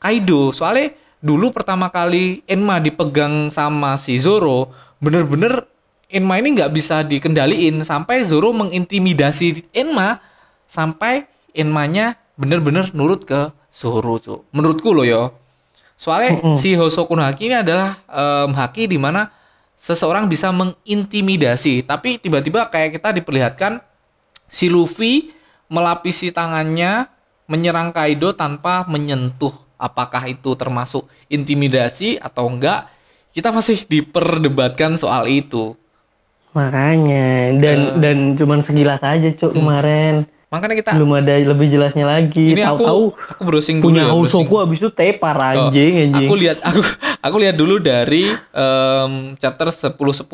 [0.00, 0.50] Kaido.
[0.56, 5.68] Soalnya dulu pertama kali Enma dipegang sama si Zoro bener-bener
[6.08, 7.84] Enma ini nggak bisa dikendaliin.
[7.84, 10.22] Sampai Zoro mengintimidasi Enma
[10.66, 15.36] sampai Enmanya bener-bener nurut ke Zoro tuh menurutku loh yo.
[15.96, 16.56] Soalnya Mm-mm.
[16.56, 19.28] si Hosoku no Haki ini adalah em, haki di mana
[19.76, 21.84] seseorang bisa mengintimidasi.
[21.84, 23.80] Tapi tiba-tiba kayak kita diperlihatkan
[24.48, 25.32] si Luffy
[25.68, 27.08] melapisi tangannya
[27.48, 32.88] menyerang Kaido tanpa menyentuh apakah itu termasuk intimidasi atau enggak.
[33.32, 35.76] Kita masih diperdebatkan soal itu.
[36.56, 37.92] Makanya dan Eh.
[38.00, 42.78] dan cuman sekilas aja cuk kemarin makanya kita belum ada lebih jelasnya lagi ini aku
[42.78, 43.02] tahu-tahu
[43.34, 44.46] aku browsing dulu punya ya browsing.
[44.46, 46.80] Hosoku habis itu tepar Oh, anjing anjing aku lihat aku
[47.18, 50.30] aku lihat dulu dari em, chapter 10 10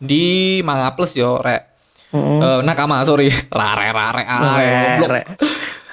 [0.00, 0.24] di
[0.64, 1.70] Manga Plus yo rek
[2.10, 2.42] Mm-mm.
[2.42, 5.22] Eh, nakama sorry rare rare ah, Re.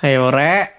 [0.02, 0.74] Ayo re.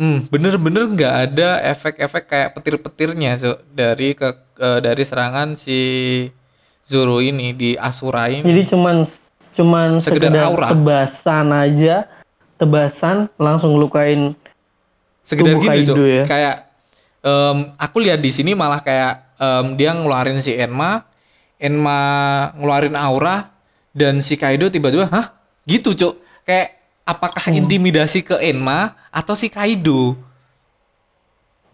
[0.00, 4.30] Hmm, bener-bener nggak ada efek-efek kayak petir-petirnya Cuk, dari ke
[4.62, 5.78] eh, dari serangan si
[6.86, 8.46] Zoro ini di Asura ini.
[8.46, 9.02] Jadi cuman
[9.54, 10.66] cuman Sekedar sekedar aura.
[10.70, 12.06] tebasan aja,
[12.56, 14.32] tebasan langsung lukain.
[15.22, 16.22] Sekedar tubuh gini Kaido ya.
[16.24, 16.56] Kayak
[17.20, 21.02] em, aku lihat di sini malah kayak em, dia ngeluarin si Enma,
[21.56, 22.00] Enma
[22.56, 23.52] ngeluarin aura
[23.90, 25.34] dan si Kaido tiba-tiba, hah?
[25.62, 26.14] Gitu, Cuk.
[26.42, 26.72] Kayak
[27.04, 27.58] apakah Hmm.
[27.60, 30.16] intimidasi ke Enma atau si Kaido?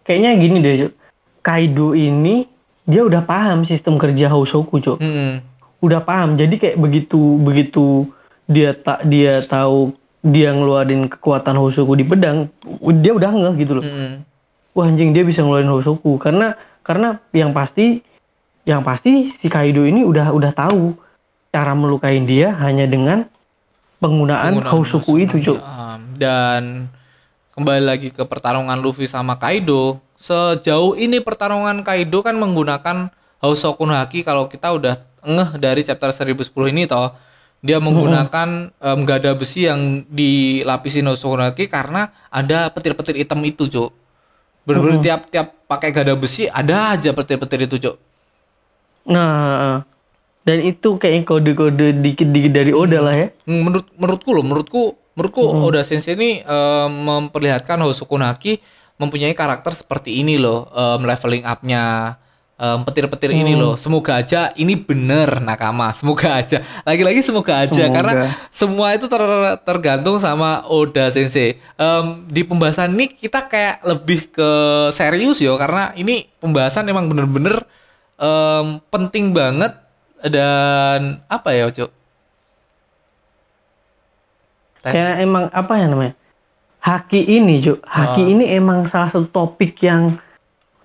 [0.03, 0.93] Kayaknya gini deh, Cuk.
[1.39, 2.43] Kaido ini
[2.83, 4.97] dia udah paham sistem kerja Hosoku, Cuk.
[4.99, 5.39] Hmm.
[5.83, 6.35] Udah paham.
[6.35, 8.09] Jadi kayak begitu begitu
[8.47, 12.49] dia tak dia tahu dia ngeluarin kekuatan Hosoku di pedang,
[12.99, 13.85] dia udah ngeh gitu loh.
[13.85, 14.23] hmm.
[14.75, 18.01] wah anjing dia bisa ngeluarin Hosoku karena karena yang pasti
[18.67, 20.95] yang pasti si Kaido ini udah udah tahu
[21.51, 23.23] cara melukain dia hanya dengan
[24.03, 25.57] penggunaan, Penggunaan Hosoku itu, Cuk.
[25.57, 26.91] Ya, dan
[27.55, 29.97] kembali lagi ke pertarungan Luffy sama Kaido.
[30.19, 33.09] Sejauh ini pertarungan Kaido kan menggunakan
[33.39, 37.13] Hosoku no Haki kalau kita udah ngeh dari chapter 1010 ini toh.
[37.57, 43.65] Dia menggunakan em, gada besi yang dilapisin Hosoku no Haki karena ada petir-petir hitam itu,
[43.65, 43.89] Cuk.
[44.61, 47.95] Bener-bener tiap-tiap pakai gada besi ada aja petir-petir itu, Cuk.
[49.09, 49.81] Nah,
[50.47, 53.27] dan itu kayak kode-kode dikit-dikit dari Oda lah ya.
[53.49, 54.83] Hmm, menurut menurutku loh menurutku
[55.17, 58.61] menurutku Oda Sensei ini eh, memperlihatkan Hosoku no Haki
[59.01, 62.15] mempunyai karakter seperti ini loh em, leveling up-nya
[62.57, 67.93] petir-petir ini loh semoga aja ini bener nakama semoga aja lagi-lagi semoga aja Semoga.
[67.93, 68.13] karena
[68.49, 74.49] semua itu ter- tergantung sama Oda Sensei Em, di pembahasan ini kita kayak lebih ke
[74.89, 77.61] serius yo karena ini pembahasan emang bener-bener
[78.17, 79.77] em, penting banget
[80.25, 81.93] dan apa ya Cuk?
[84.81, 86.13] Kayak emang apa ya namanya?
[86.79, 87.83] Haki ini, Cuk.
[87.83, 88.31] Haki Oh.
[88.31, 90.15] ini emang salah satu topik yang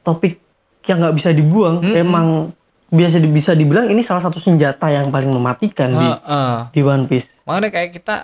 [0.02, 0.41] topik
[0.84, 1.82] yang nggak bisa dibuang.
[1.86, 2.50] Emang
[2.88, 6.54] biasa di- bisa dibilang ini salah satu senjata yang paling mematikan di Heeh.
[6.70, 7.32] di One Piece.
[7.42, 8.16] Makanya kayak kita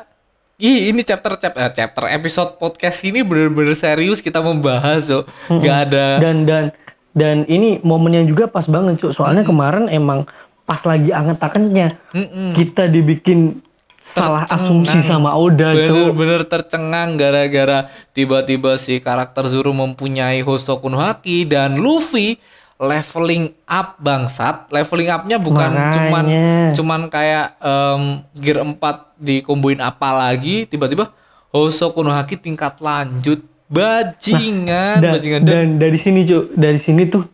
[0.58, 6.18] Ih, ini chapter chapter chapter episode podcast ini bener-bener serius kita membahas so nggak ada
[6.18, 6.74] Dan dan
[7.14, 9.14] dan ini momennya juga pas banget, Cuk.
[9.14, 10.26] Soalnya kemarin emang
[10.62, 12.52] pas lagi anget-angetnya Mm-mm.
[12.52, 13.62] kita dibikin
[14.08, 17.84] salah asumsi sama Oda, bener-bener tercengang gara-gara
[18.16, 22.40] tiba-tiba si karakter Zoro mempunyai Hosoku no Haki dan Luffy
[22.80, 24.72] leveling up bangsat.
[24.72, 25.92] Leveling upnya bukan Makanya.
[25.92, 26.24] cuman
[26.72, 28.02] cuman kayak em,
[28.40, 28.80] gear 4
[29.20, 31.12] dikomboin apa lagi tiba-tiba
[31.52, 33.44] Hosoku no Haki tingkat lanjut.
[33.68, 35.40] Bajingan dan, bajingan.
[35.44, 37.28] dan, dan dari sini cuk dari sini tuh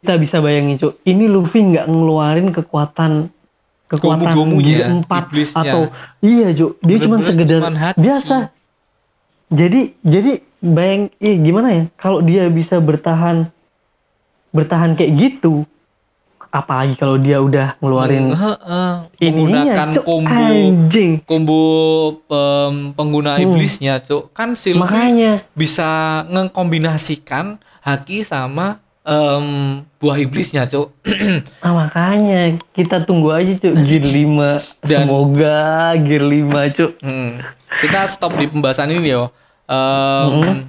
[0.00, 3.28] kita bisa bayangin cuk ini Luffy nggak ngeluarin kekuatan
[3.86, 5.62] kekuatan Gomu-gomunya, gear empat iblisnya.
[5.64, 5.82] atau
[6.20, 6.72] iya cuk.
[6.80, 7.60] Dia cuma sekedar
[7.94, 8.36] biasa.
[9.46, 11.82] Jadi jadi bayang ih gimana ya?
[11.94, 13.46] Kalau dia bisa bertahan
[14.50, 15.62] bertahan kayak gitu
[16.48, 19.28] apalagi kalau dia udah ngeluarin Heeh, ininya,
[19.68, 20.04] menggunakan Cuk.
[20.04, 21.12] combo anjing.
[21.20, 21.60] combo
[22.24, 24.32] pem- pengguna iblisnya cuk.
[24.32, 25.44] Kan si Luffy makanya.
[25.52, 25.88] bisa
[26.26, 29.46] ngkombinasikan haki sama em,
[29.96, 30.90] buah iblisnya cuk.
[31.62, 32.58] Ah, makanya.
[32.74, 33.74] Kita tunggu aja cuk.
[33.78, 34.02] Gear
[34.82, 35.58] 5 Dan- semoga
[35.96, 36.92] gear 5 cuk.
[37.00, 37.38] Hmm.
[37.76, 39.30] kita stop di pembahasan ini yo.
[39.66, 40.66] Em,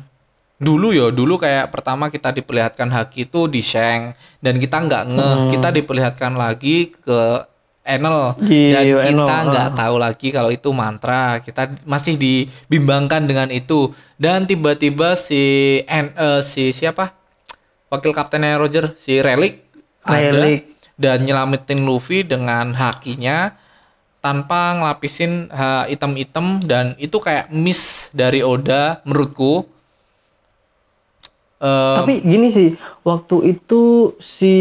[0.58, 1.10] dulu yo.
[1.10, 6.34] Dulu kayak pertama kita diperlihatkan haki itu di Sheng dan kita nggak ngeh kita diperlihatkan
[6.34, 7.42] lagi ke
[7.82, 8.36] Enel.
[8.36, 8.52] Dan
[8.84, 11.40] Iya, kita Enel, nggak tahu lagi kalau itu mantra.
[11.40, 13.90] Kita masih dibimbangkan dengan itu.
[14.20, 15.40] Dan tiba-tiba si
[15.88, 17.16] En, eh, si siapa
[17.88, 19.64] wakil kaptennya Roger si Relic
[20.04, 20.72] ada Relic.
[20.96, 23.56] dan nyelamatin Luffy dengan hakinya
[24.24, 25.48] tanpa ngelapisin
[25.88, 29.64] item-item dan itu kayak miss dari Oda menurutku.
[31.58, 32.70] Em, tapi gini sih
[33.08, 34.56] waktu itu si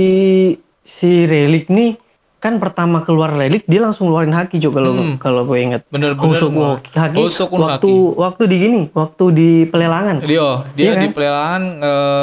[0.86, 1.98] si relik nih
[2.46, 5.18] kan pertama keluar relik dia langsung ngeluarin haki cuk kalau Hmm.
[5.18, 6.78] kalau gue inget bener-bener Hosoku mah.
[6.78, 7.94] haki no waktu haki.
[8.16, 11.02] waktu di gini waktu di pelelangan Dia dia Iya kan?
[11.02, 11.62] di pelelangan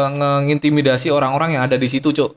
[0.09, 2.31] nge- ngintimidasi orang-orang yang ada di situ, Cuk.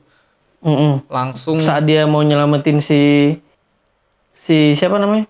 [0.59, 1.07] Mm-mm.
[1.07, 3.31] Langsung saat dia mau nyelamatin si
[4.35, 5.23] si siapa namanya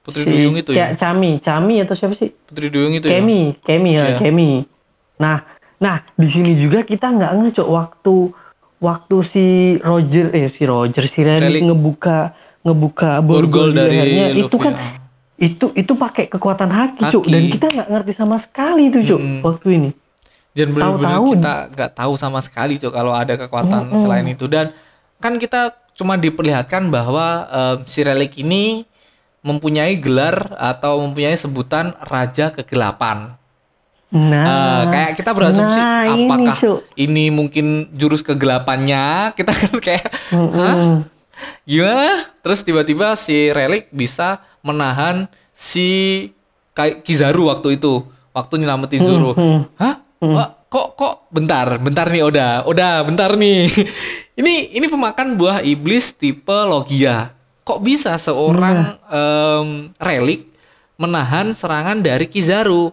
[0.00, 0.92] Putri si Duyung itu ya.
[0.92, 3.18] Ca- Cami Cami atau siapa sih Putri Duyung itu ya.
[3.18, 4.18] Kemi, Kemi ya, Iya.
[4.18, 4.62] Kemi.
[5.16, 5.42] Nah,
[5.76, 8.14] nah di sini juga kita nggak ngecok waktu
[8.80, 9.44] waktu si
[9.78, 11.62] Roger eh si Roger si Relic Relic.
[11.68, 12.18] ngebuka
[12.64, 15.00] ngebuka Borgol dari itu kan
[15.40, 17.24] itu itu pakai kekuatan haki, cuk.
[17.24, 17.32] Haki.
[17.32, 19.40] dan kita nggak ngerti sama sekali tuh cuk Mm-mm.
[19.40, 19.90] waktu ini.
[20.52, 24.44] Dan benar-benar kita nggak tahu sama sekali cok kalau ada kekuatan selain itu.
[24.44, 24.68] Dan
[25.16, 28.84] kan kita cuma diperlihatkan bahwa eh, si relik ini
[29.40, 33.39] mempunyai gelar atau mempunyai sebutan raja kegelapan
[34.10, 36.78] nah Eh, kayak kita berasumsi nah, ini, apakah Cuk.
[36.98, 39.04] ini, mungkin jurus kegelapannya?
[39.38, 40.98] Kita kan kayak hah?
[41.62, 42.18] Gimana?
[42.42, 46.28] Terus tiba-tiba si relik bisa menahan si
[46.74, 49.32] Kizaru waktu itu waktu nyelamatin Zoro.
[49.36, 49.68] Hmm.
[49.76, 50.00] hah?
[50.20, 53.68] Wah, kok kok bentar bentar nih Oda Oda bentar nih.
[54.40, 57.28] Ini ini pemakan buah iblis tipe Logia.
[57.60, 60.48] Kok bisa seorang em, relik
[60.96, 62.88] menahan serangan dari Kizaru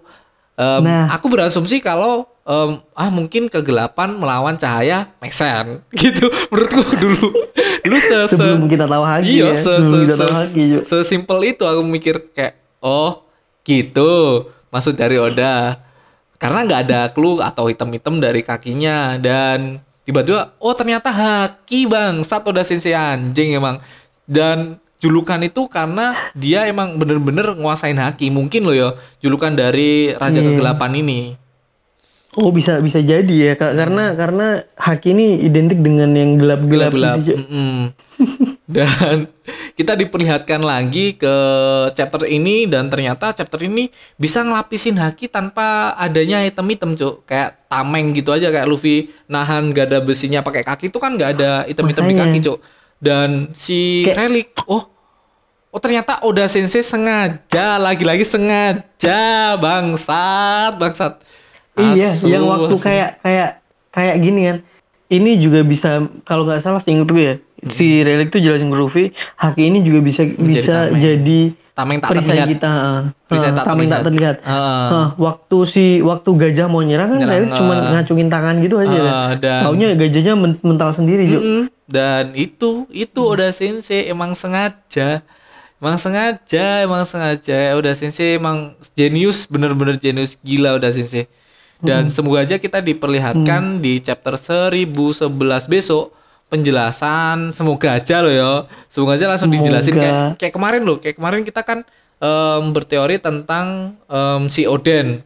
[0.57, 1.05] Em, Nah.
[1.07, 7.27] aku berasumsi kalau em, ah mungkin kegelapan melawan cahaya Mesen gitu menurutku dulu.
[7.79, 10.33] Dulu se, se- sebelum kita tahu haki iya ya se, se, kita se, tahu
[10.83, 13.21] sesimpel itu aku mikir kayak oh
[13.61, 15.77] gitu maksud dari Oda.
[16.37, 22.49] Karena nggak ada clue atau item-item dari kakinya dan tiba-tiba oh ternyata haki bang satu
[22.49, 23.77] udah sensei anjing emang.
[24.25, 28.89] Dan julukan itu karena dia emang bener-bener nguasain haki mungkin loh ya
[29.21, 30.47] julukan dari raja Iya.
[30.53, 31.21] kegelapan ini
[32.37, 33.73] Oh bisa bisa jadi ya Kak.
[33.73, 37.33] karena karena haki ini identik dengan yang gelap-gelap gelap-gelap gitu.
[37.33, 37.77] Mm-mm.
[38.77, 39.25] dan
[39.73, 41.35] kita diperlihatkan lagi ke
[41.97, 43.89] chapter ini dan ternyata chapter ini
[44.21, 49.97] bisa ngelapisin haki tanpa adanya item-item cuk kayak tameng gitu aja kayak Luffy nahan gada
[49.97, 52.57] besinya pakai kaki itu kan nggak ada item-item di kaki cuk
[52.97, 54.83] dan si Kayak- relik oh
[55.67, 59.21] oh ternyata Oda Sensei sengaja lagi-lagi sengaja
[59.55, 61.13] bangsat bangsat
[61.75, 62.81] Iya, Asu, yang waktu asu.
[62.83, 63.49] kayak kayak
[63.91, 64.57] kayak gini kan.
[65.07, 65.89] Ini juga bisa
[66.25, 67.35] kalau nggak salah seingat gue ya.
[67.69, 69.05] Si Relic tuh jelasin ke Luffy,
[69.35, 70.41] haki ini juga bisa Hmm.
[70.41, 70.97] Menjadi bisa tameng.
[70.97, 71.39] jadi
[71.77, 72.71] tameng tak perisai terlihat kita.
[72.73, 72.99] ah.
[73.23, 74.35] Perisai Ah, tak tameng tak terlihat.
[74.41, 74.87] Heeh.
[74.89, 78.97] Ah, waktu si waktu gajah mau nyerang kan Nyerang, Relic cuma ngacungin tangan gitu aja
[78.97, 79.13] kan.
[79.13, 81.37] Ah, dan Taunya gajahnya men- mental sendiri, Cuk.
[81.37, 81.61] Mm-mm.
[81.85, 85.21] Dan itu itu Oda Sensei emang sengaja.
[85.77, 87.77] Emang sengaja, emang sengaja.
[87.77, 91.29] Oda Sensei emang jenius, bener-bener jenius gila Oda Sensei.
[91.77, 95.29] Dan semoga aja kita diperlihatkan di chapter 1011
[95.67, 96.16] besok
[96.47, 98.51] penjelasan semoga aja loh ya.
[98.87, 100.03] Semoga aja langsung dijelasin Semoga.
[100.03, 100.97] kayak kayak kemarin loh.
[100.99, 101.83] Kayak kemarin kita kan
[102.23, 105.19] em, berteori tentang em, si Oden.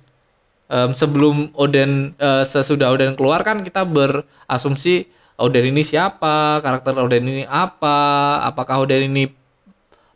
[0.72, 5.06] Em, sebelum Oden eh, sesudah Oden keluar kan kita berasumsi
[5.42, 9.26] Oden ini siapa, karakter Oden ini apa, apakah Oden ini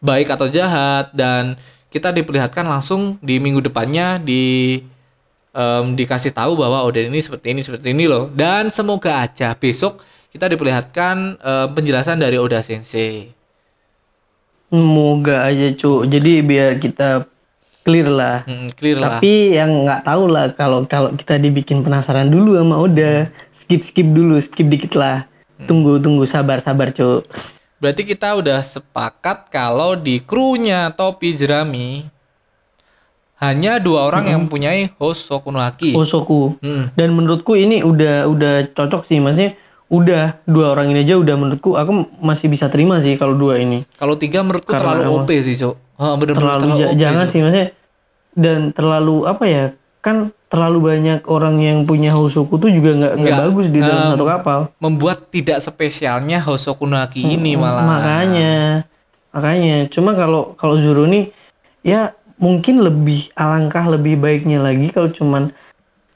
[0.02, 1.58] baik atau jahat dan
[1.89, 4.78] kita diperlihatkan langsung di minggu depannya di
[5.54, 10.02] em, dikasih tahu bahwa Oden ini seperti ini seperti ini loh dan semoga aja besok
[10.36, 13.32] kita diperlihatkan em, penjelasan dari Oda Sensei.
[14.67, 16.12] Semoga aja, Cuk.
[16.12, 17.24] Jadi biar kita
[17.88, 18.43] clear lah.
[18.43, 19.15] Mm, clear lah.
[19.15, 23.32] Tapi yang nggak tahu lah kalau kalau kita dibikin penasaran dulu sama Oda,
[23.63, 25.24] skip skip dulu, skip dikit lah.
[25.56, 25.71] Hmm.
[25.71, 27.24] Tunggu tunggu sabar sabar cuk.
[27.80, 32.04] Berarti kita udah sepakat kalau di krunya Topi Jerami
[33.39, 35.95] hanya dua orang yang mempunyai Hosoku no Haki.
[35.95, 36.60] Osoku.
[36.60, 36.84] Mm.
[36.98, 39.56] Dan menurutku ini udah udah cocok sih, maksudnya
[39.88, 43.86] udah dua orang ini aja udah menurutku aku masih bisa terima sih kalau dua ini.
[43.93, 45.76] Kalau tiga menurutku Karena terlalu emang- OP sih, Cok.
[45.95, 47.67] Bener-bener Terlalu, terlalu, ja- OP, jangan sih maksudnya
[48.34, 49.65] dan terlalu apa ya?
[50.02, 54.12] Kan terlalu banyak orang yang punya Hosoku tuh juga nggak nggak bagus di dalam em,
[54.12, 54.60] satu kapal.
[54.78, 57.82] Membuat tidak spesialnya Hosoku no Haki ini malah.
[57.84, 58.86] Makanya,
[59.32, 59.86] makanya.
[59.88, 61.30] Cuma kalau kalau Zoro nih,
[61.82, 65.50] ya mungkin lebih alangkah lebih baiknya lagi kalau cuman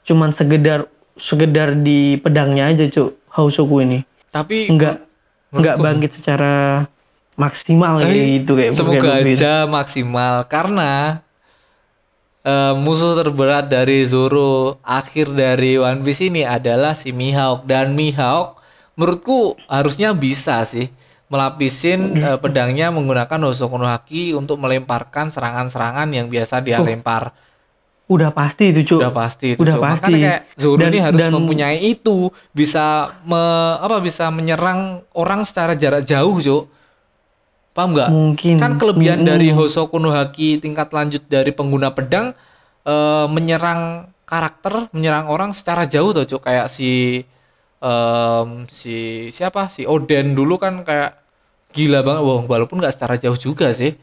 [0.02, 0.84] cuman sekedar
[1.16, 4.02] sekedar di pedangnya aja cuk Hausoku ini.
[4.30, 4.96] Tapi nggak
[5.50, 6.84] nggak menurutku- bangkit secara
[7.34, 11.24] maksimal kayak gitu kayak semoga aja maksimal karena
[12.42, 17.64] eh, musuh terberat dari Zoro akhir dari One Piece ini adalah si Mihawk.
[17.64, 18.60] Dan Mihawk
[18.94, 20.88] menurutku harusnya bisa sih
[21.30, 27.30] melapisin eh, pedangnya menggunakan Hosoku no Haki untuk melemparkan serangan-serangan yang biasa dia Oh, lempar.
[28.10, 29.60] Udah pasti itu cuk Udah pasti itu.
[29.62, 29.82] Udah Cok.
[29.82, 30.02] pasti.
[30.02, 32.16] Makanya kayak Zoro Dan- ini harus dan- mempunyai itu,
[32.50, 32.84] bisa
[33.22, 33.38] me-
[33.78, 34.80] apa bisa menyerang
[35.12, 36.64] orang secara jarak jauh, Cuk.
[37.70, 38.10] Paham nggak?
[38.10, 42.34] mungkin kan kelebihan Mm, dari Hosoku no Haki tingkat lanjut dari pengguna pedang
[42.82, 43.82] eh, menyerang
[44.24, 46.42] karakter, menyerang orang secara jauh tuh, Cuk.
[46.42, 47.22] Kayak si
[47.78, 48.96] em, si
[49.28, 49.68] siapa?
[49.68, 51.14] Si Oden dulu kan kayak
[51.70, 53.94] gila banget, walaupun nggak secara jauh juga sih.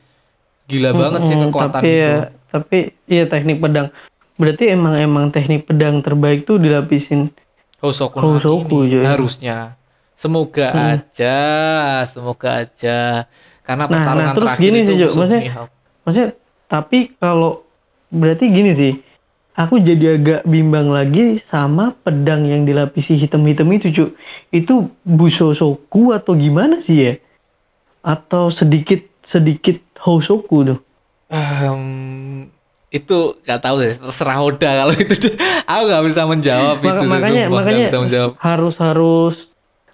[0.67, 2.03] Gila banget sih kekuatan tapi itu.
[2.03, 2.15] ya,
[2.47, 2.77] tapi
[3.07, 3.87] iya teknik pedang
[4.35, 7.31] berarti emang emang teknik pedang terbaik tuh dilapisin
[7.77, 9.13] Hosoku Hosoku, ini ya.
[9.13, 9.57] harusnya.
[10.11, 11.37] Semoga aja,
[12.03, 13.29] semoga aja.
[13.61, 15.69] Karena Nah, pertarungan nah, terus terakhir gini itu sih, Maksudnya- Mihawk.
[16.01, 16.29] Maksudnya,
[16.65, 17.51] tapi kalau
[18.09, 18.93] berarti gini sih,
[19.53, 24.05] aku jadi agak bimbang lagi sama pedang yang dilapisi hitam-hitam itu, cu.
[24.49, 27.13] Itu busosoku atau gimana sih ya?
[28.01, 30.79] Atau sedikit sedikit hosoku tuh?
[31.27, 32.47] Ehm,
[32.87, 35.15] itu nggak tahu deh, terserah Oda kalau itu.
[35.65, 36.99] Aku nggak bisa menjawab Maka- itu.
[36.99, 38.31] sih, makanya sumpah, nggak makanya bisa menjawab.
[38.39, 39.35] harus harus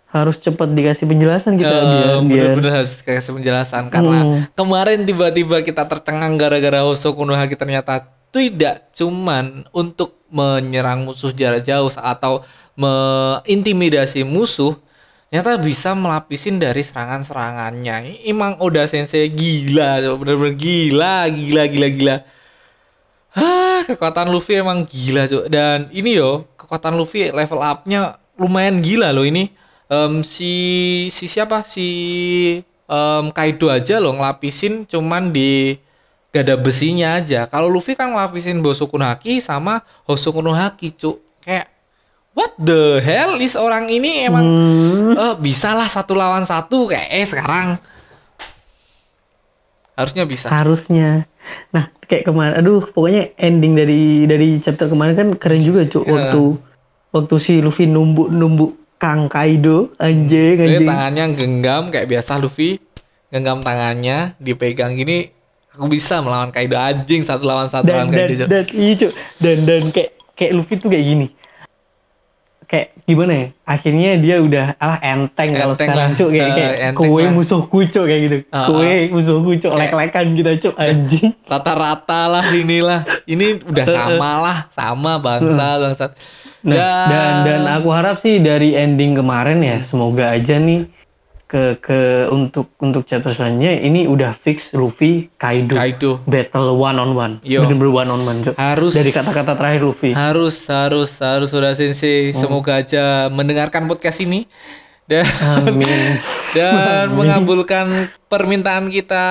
[0.08, 4.46] harus cepat dikasih penjelasan kita Eh, biar biar bener-bener harus kasih penjelasan karena Hmm.
[4.54, 11.62] kemarin tiba-tiba kita tercengang gara-gara Hosoku no Haki ternyata tidak cuman untuk menyerang musuh jarak
[11.62, 14.78] jauh atau mengintimidasi musuh
[15.34, 18.22] ternyata bisa melapisin dari serangan-serangannya.
[18.22, 22.16] Emang Oda Sensei gila, bener-bener gila, gila, gila, gila.
[23.34, 25.50] Ah, kekuatan Luffy emang gila, Cuk.
[25.50, 29.50] Dan ini yo, kekuatan Luffy level up-nya lumayan gila loh ini.
[29.90, 30.54] Em, si
[31.10, 31.66] si siapa?
[31.66, 31.90] Si
[32.86, 35.82] em, Kaido aja loh ngelapisin cuman di
[36.30, 37.50] gak ada besinya aja.
[37.50, 41.18] Kalau Luffy kan ngelapisin Bosoku no Haki sama Hosoku no Haki, cuk.
[41.42, 41.73] Kayak
[42.34, 44.24] what the hell is orang ini?
[44.24, 45.14] Emang Hmm.
[45.16, 47.78] eh bisa lah satu lawan satu kayak eh sekarang.
[49.94, 50.50] Harusnya bisa.
[50.50, 51.30] harusnya.
[51.70, 56.12] Nah kayak kemarin aduh pokoknya ending dari dari chapter kemarin kan keren juga cuk Iya.
[56.12, 56.44] waktu
[57.12, 59.94] waktu si Luffy numbuk numbuk Kang Kaido.
[59.98, 60.88] Anjing Jadi anjing.
[60.88, 62.82] tangannya genggam kayak biasa Luffy.
[63.30, 65.30] Genggam tangannya dipegang gini
[65.70, 66.74] aku bisa melawan Kaido.
[66.74, 69.12] Anjing satu lawan satu dan lawan dan Kaido dan iya cuk.
[69.38, 71.28] Dan dan kayak kayak Luffy tuh kayak gini
[72.74, 73.46] kayak gimana ya?
[73.64, 76.18] Akhirnya dia udah ah enteng kalau sekarang lah.
[76.18, 77.30] cuk kayak, Eh, kayak kue lah.
[77.30, 78.38] musuhku cuk kayak gitu.
[78.50, 81.30] Ah, kue musuhku cuk Kayak- lek-lekan kita cuk anjing.
[81.46, 83.06] Rata-rata lah inilah.
[83.24, 84.58] Ini udah sama lah.
[84.68, 86.12] Sama bangsa bangsat.
[86.64, 89.86] Nah, dan dan aku harap sih dari ending kemarin ya Hmm.
[89.86, 90.88] semoga aja nih
[91.54, 97.14] ke ke untuk untuk chapter selanjutnya ini udah fix Luffy Kaido, Kaido battle one on
[97.14, 97.62] one, Yo.
[97.62, 98.58] bener-bener one on one Cuk.
[98.58, 100.12] harus Dari kata-kata terakhir Luffy.
[100.12, 102.42] harus harus harus sudah sensei Hmm.
[102.42, 104.50] semoga aja mendengarkan podcast ini
[105.06, 105.30] dan
[105.62, 106.18] Amin.
[106.58, 107.86] dan mengabulkan
[108.26, 109.26] permintaan kita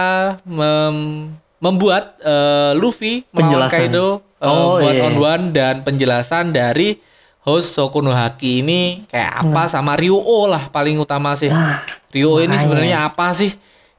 [0.47, 3.66] mem- membuat eh, Luffy melawan.
[3.66, 4.07] Kaido
[4.39, 5.07] eh, Oh, buat iya.
[5.07, 7.03] on one dan penjelasan dari
[7.43, 11.51] host Sokuno Haki ini kayak apa sama Ryuo lah paling utama sih.
[11.51, 11.82] Nah,
[12.12, 13.51] Rio ini sebenarnya apa sih?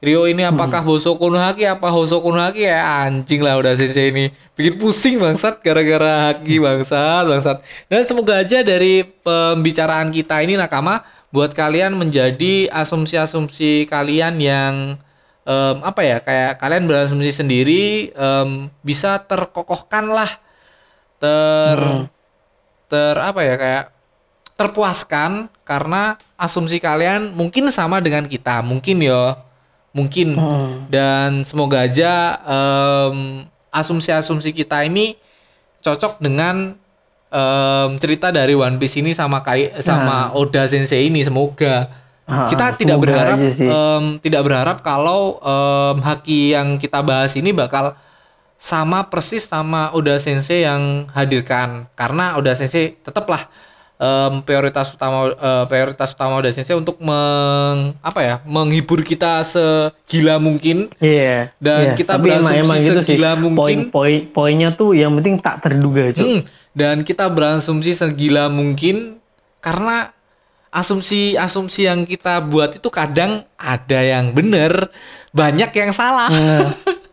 [0.04, 4.12] Rio ini apakah Bosoku no Haki apa Hosoku no Haki ya anjing lah udah sensei
[4.12, 4.28] ini.
[4.52, 7.64] Bikin pusing bangsat gara-gara Haki bangsat bangsat.
[7.88, 11.00] Dan semoga aja dari pembicaraan kita ini nakama
[11.32, 15.00] buat kalian menjadi asumsi-asumsi kalian yang
[15.48, 20.30] em, apa ya kayak kalian berasumsi sendiri em, bisa terkokohkan lah
[21.18, 21.80] ter
[22.88, 23.84] ter apa ya kayak
[24.54, 29.38] terpuaskan karena asumsi kalian mungkin sama dengan kita mungkin ya
[29.94, 30.34] mungkin.
[30.34, 30.90] Hmm.
[30.90, 35.14] dan semoga aja em, asumsi-asumsi kita ini
[35.82, 36.74] cocok dengan
[37.30, 42.02] em, cerita dari One Piece ini sama kai sama Oda Sensei ini semoga.
[42.24, 47.54] Ah, kita tidak semoga berharap em, tidak berharap kalau em, haki yang kita bahas ini
[47.54, 47.94] bakal
[48.64, 53.44] sama persis sama Oda Sensei yang hadirkan karena Oda Sensei tetaplah
[54.00, 60.40] em, prioritas utama eh, prioritas utama Oda Sensei untuk meng apa ya menghibur kita segila
[60.40, 61.52] mungkin Iya.
[61.60, 61.94] Dan iya.
[61.94, 63.04] kita Tapi emang, berasumsi emang gitu sih.
[63.04, 63.78] segila mungkin.
[63.92, 66.24] Poin-poin poinnya tuh yang penting tak terduga Cuk.
[66.24, 66.40] Hmm,
[66.72, 69.20] dan kita berasumsi segila mungkin
[69.60, 70.08] karena
[70.72, 74.88] asumsi-asumsi yang kita buat itu kadang ada yang benar,
[75.36, 76.32] banyak yang salah.
[76.32, 76.72] Hmm.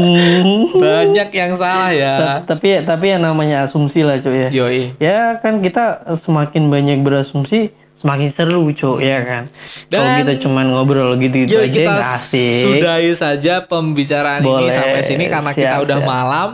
[0.82, 2.14] banyak yang salah ya.
[2.16, 4.48] Ta- tapi tapi yang namanya asumsi lah cuy ya.
[4.50, 4.82] Yoi.
[4.96, 5.84] Ya kan kita
[6.16, 9.42] semakin banyak berasumsi semakin seru cuy ya kan.
[9.86, 12.60] Kalau Dan- kita cuman ngobrol gitu-gitu Yuk aja kita asik.
[12.62, 14.72] sudahi saja pembicaraan ini Boleh.
[14.72, 16.08] sampai sini karena kita Siap, udah siap.
[16.08, 16.48] malam.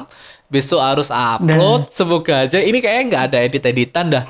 [0.46, 1.90] Besok harus upload.
[1.90, 4.24] Semoga aja ini kayaknya nggak ada edit-editan dah.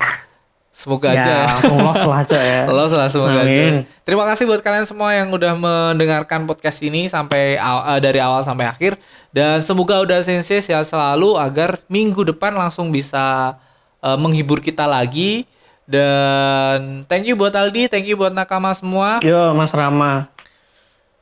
[0.77, 1.37] Semoga Ya, aja.
[1.65, 2.61] lolos lah cuy ya.
[2.69, 3.49] Lolos lah semoga aja.
[3.49, 3.81] Amin.
[4.05, 8.69] Terima kasih buat kalian semua yang udah mendengarkan podcast ini sampai eh, dari awal sampai
[8.69, 8.93] akhir
[9.33, 13.57] dan semoga udah sensei sehat selalu agar minggu depan langsung bisa
[13.99, 15.49] eh, menghibur kita lagi
[15.89, 20.29] dan thank you buat Aldi, thank you buat nakama semua Yo Mas Rama.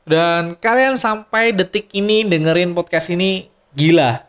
[0.04, 4.20] dan kalian sampai detik ini dengerin podcast ini gila.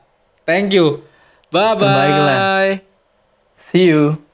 [0.47, 1.03] Thank you.
[1.51, 2.80] Bye bye.
[3.59, 4.26] See you.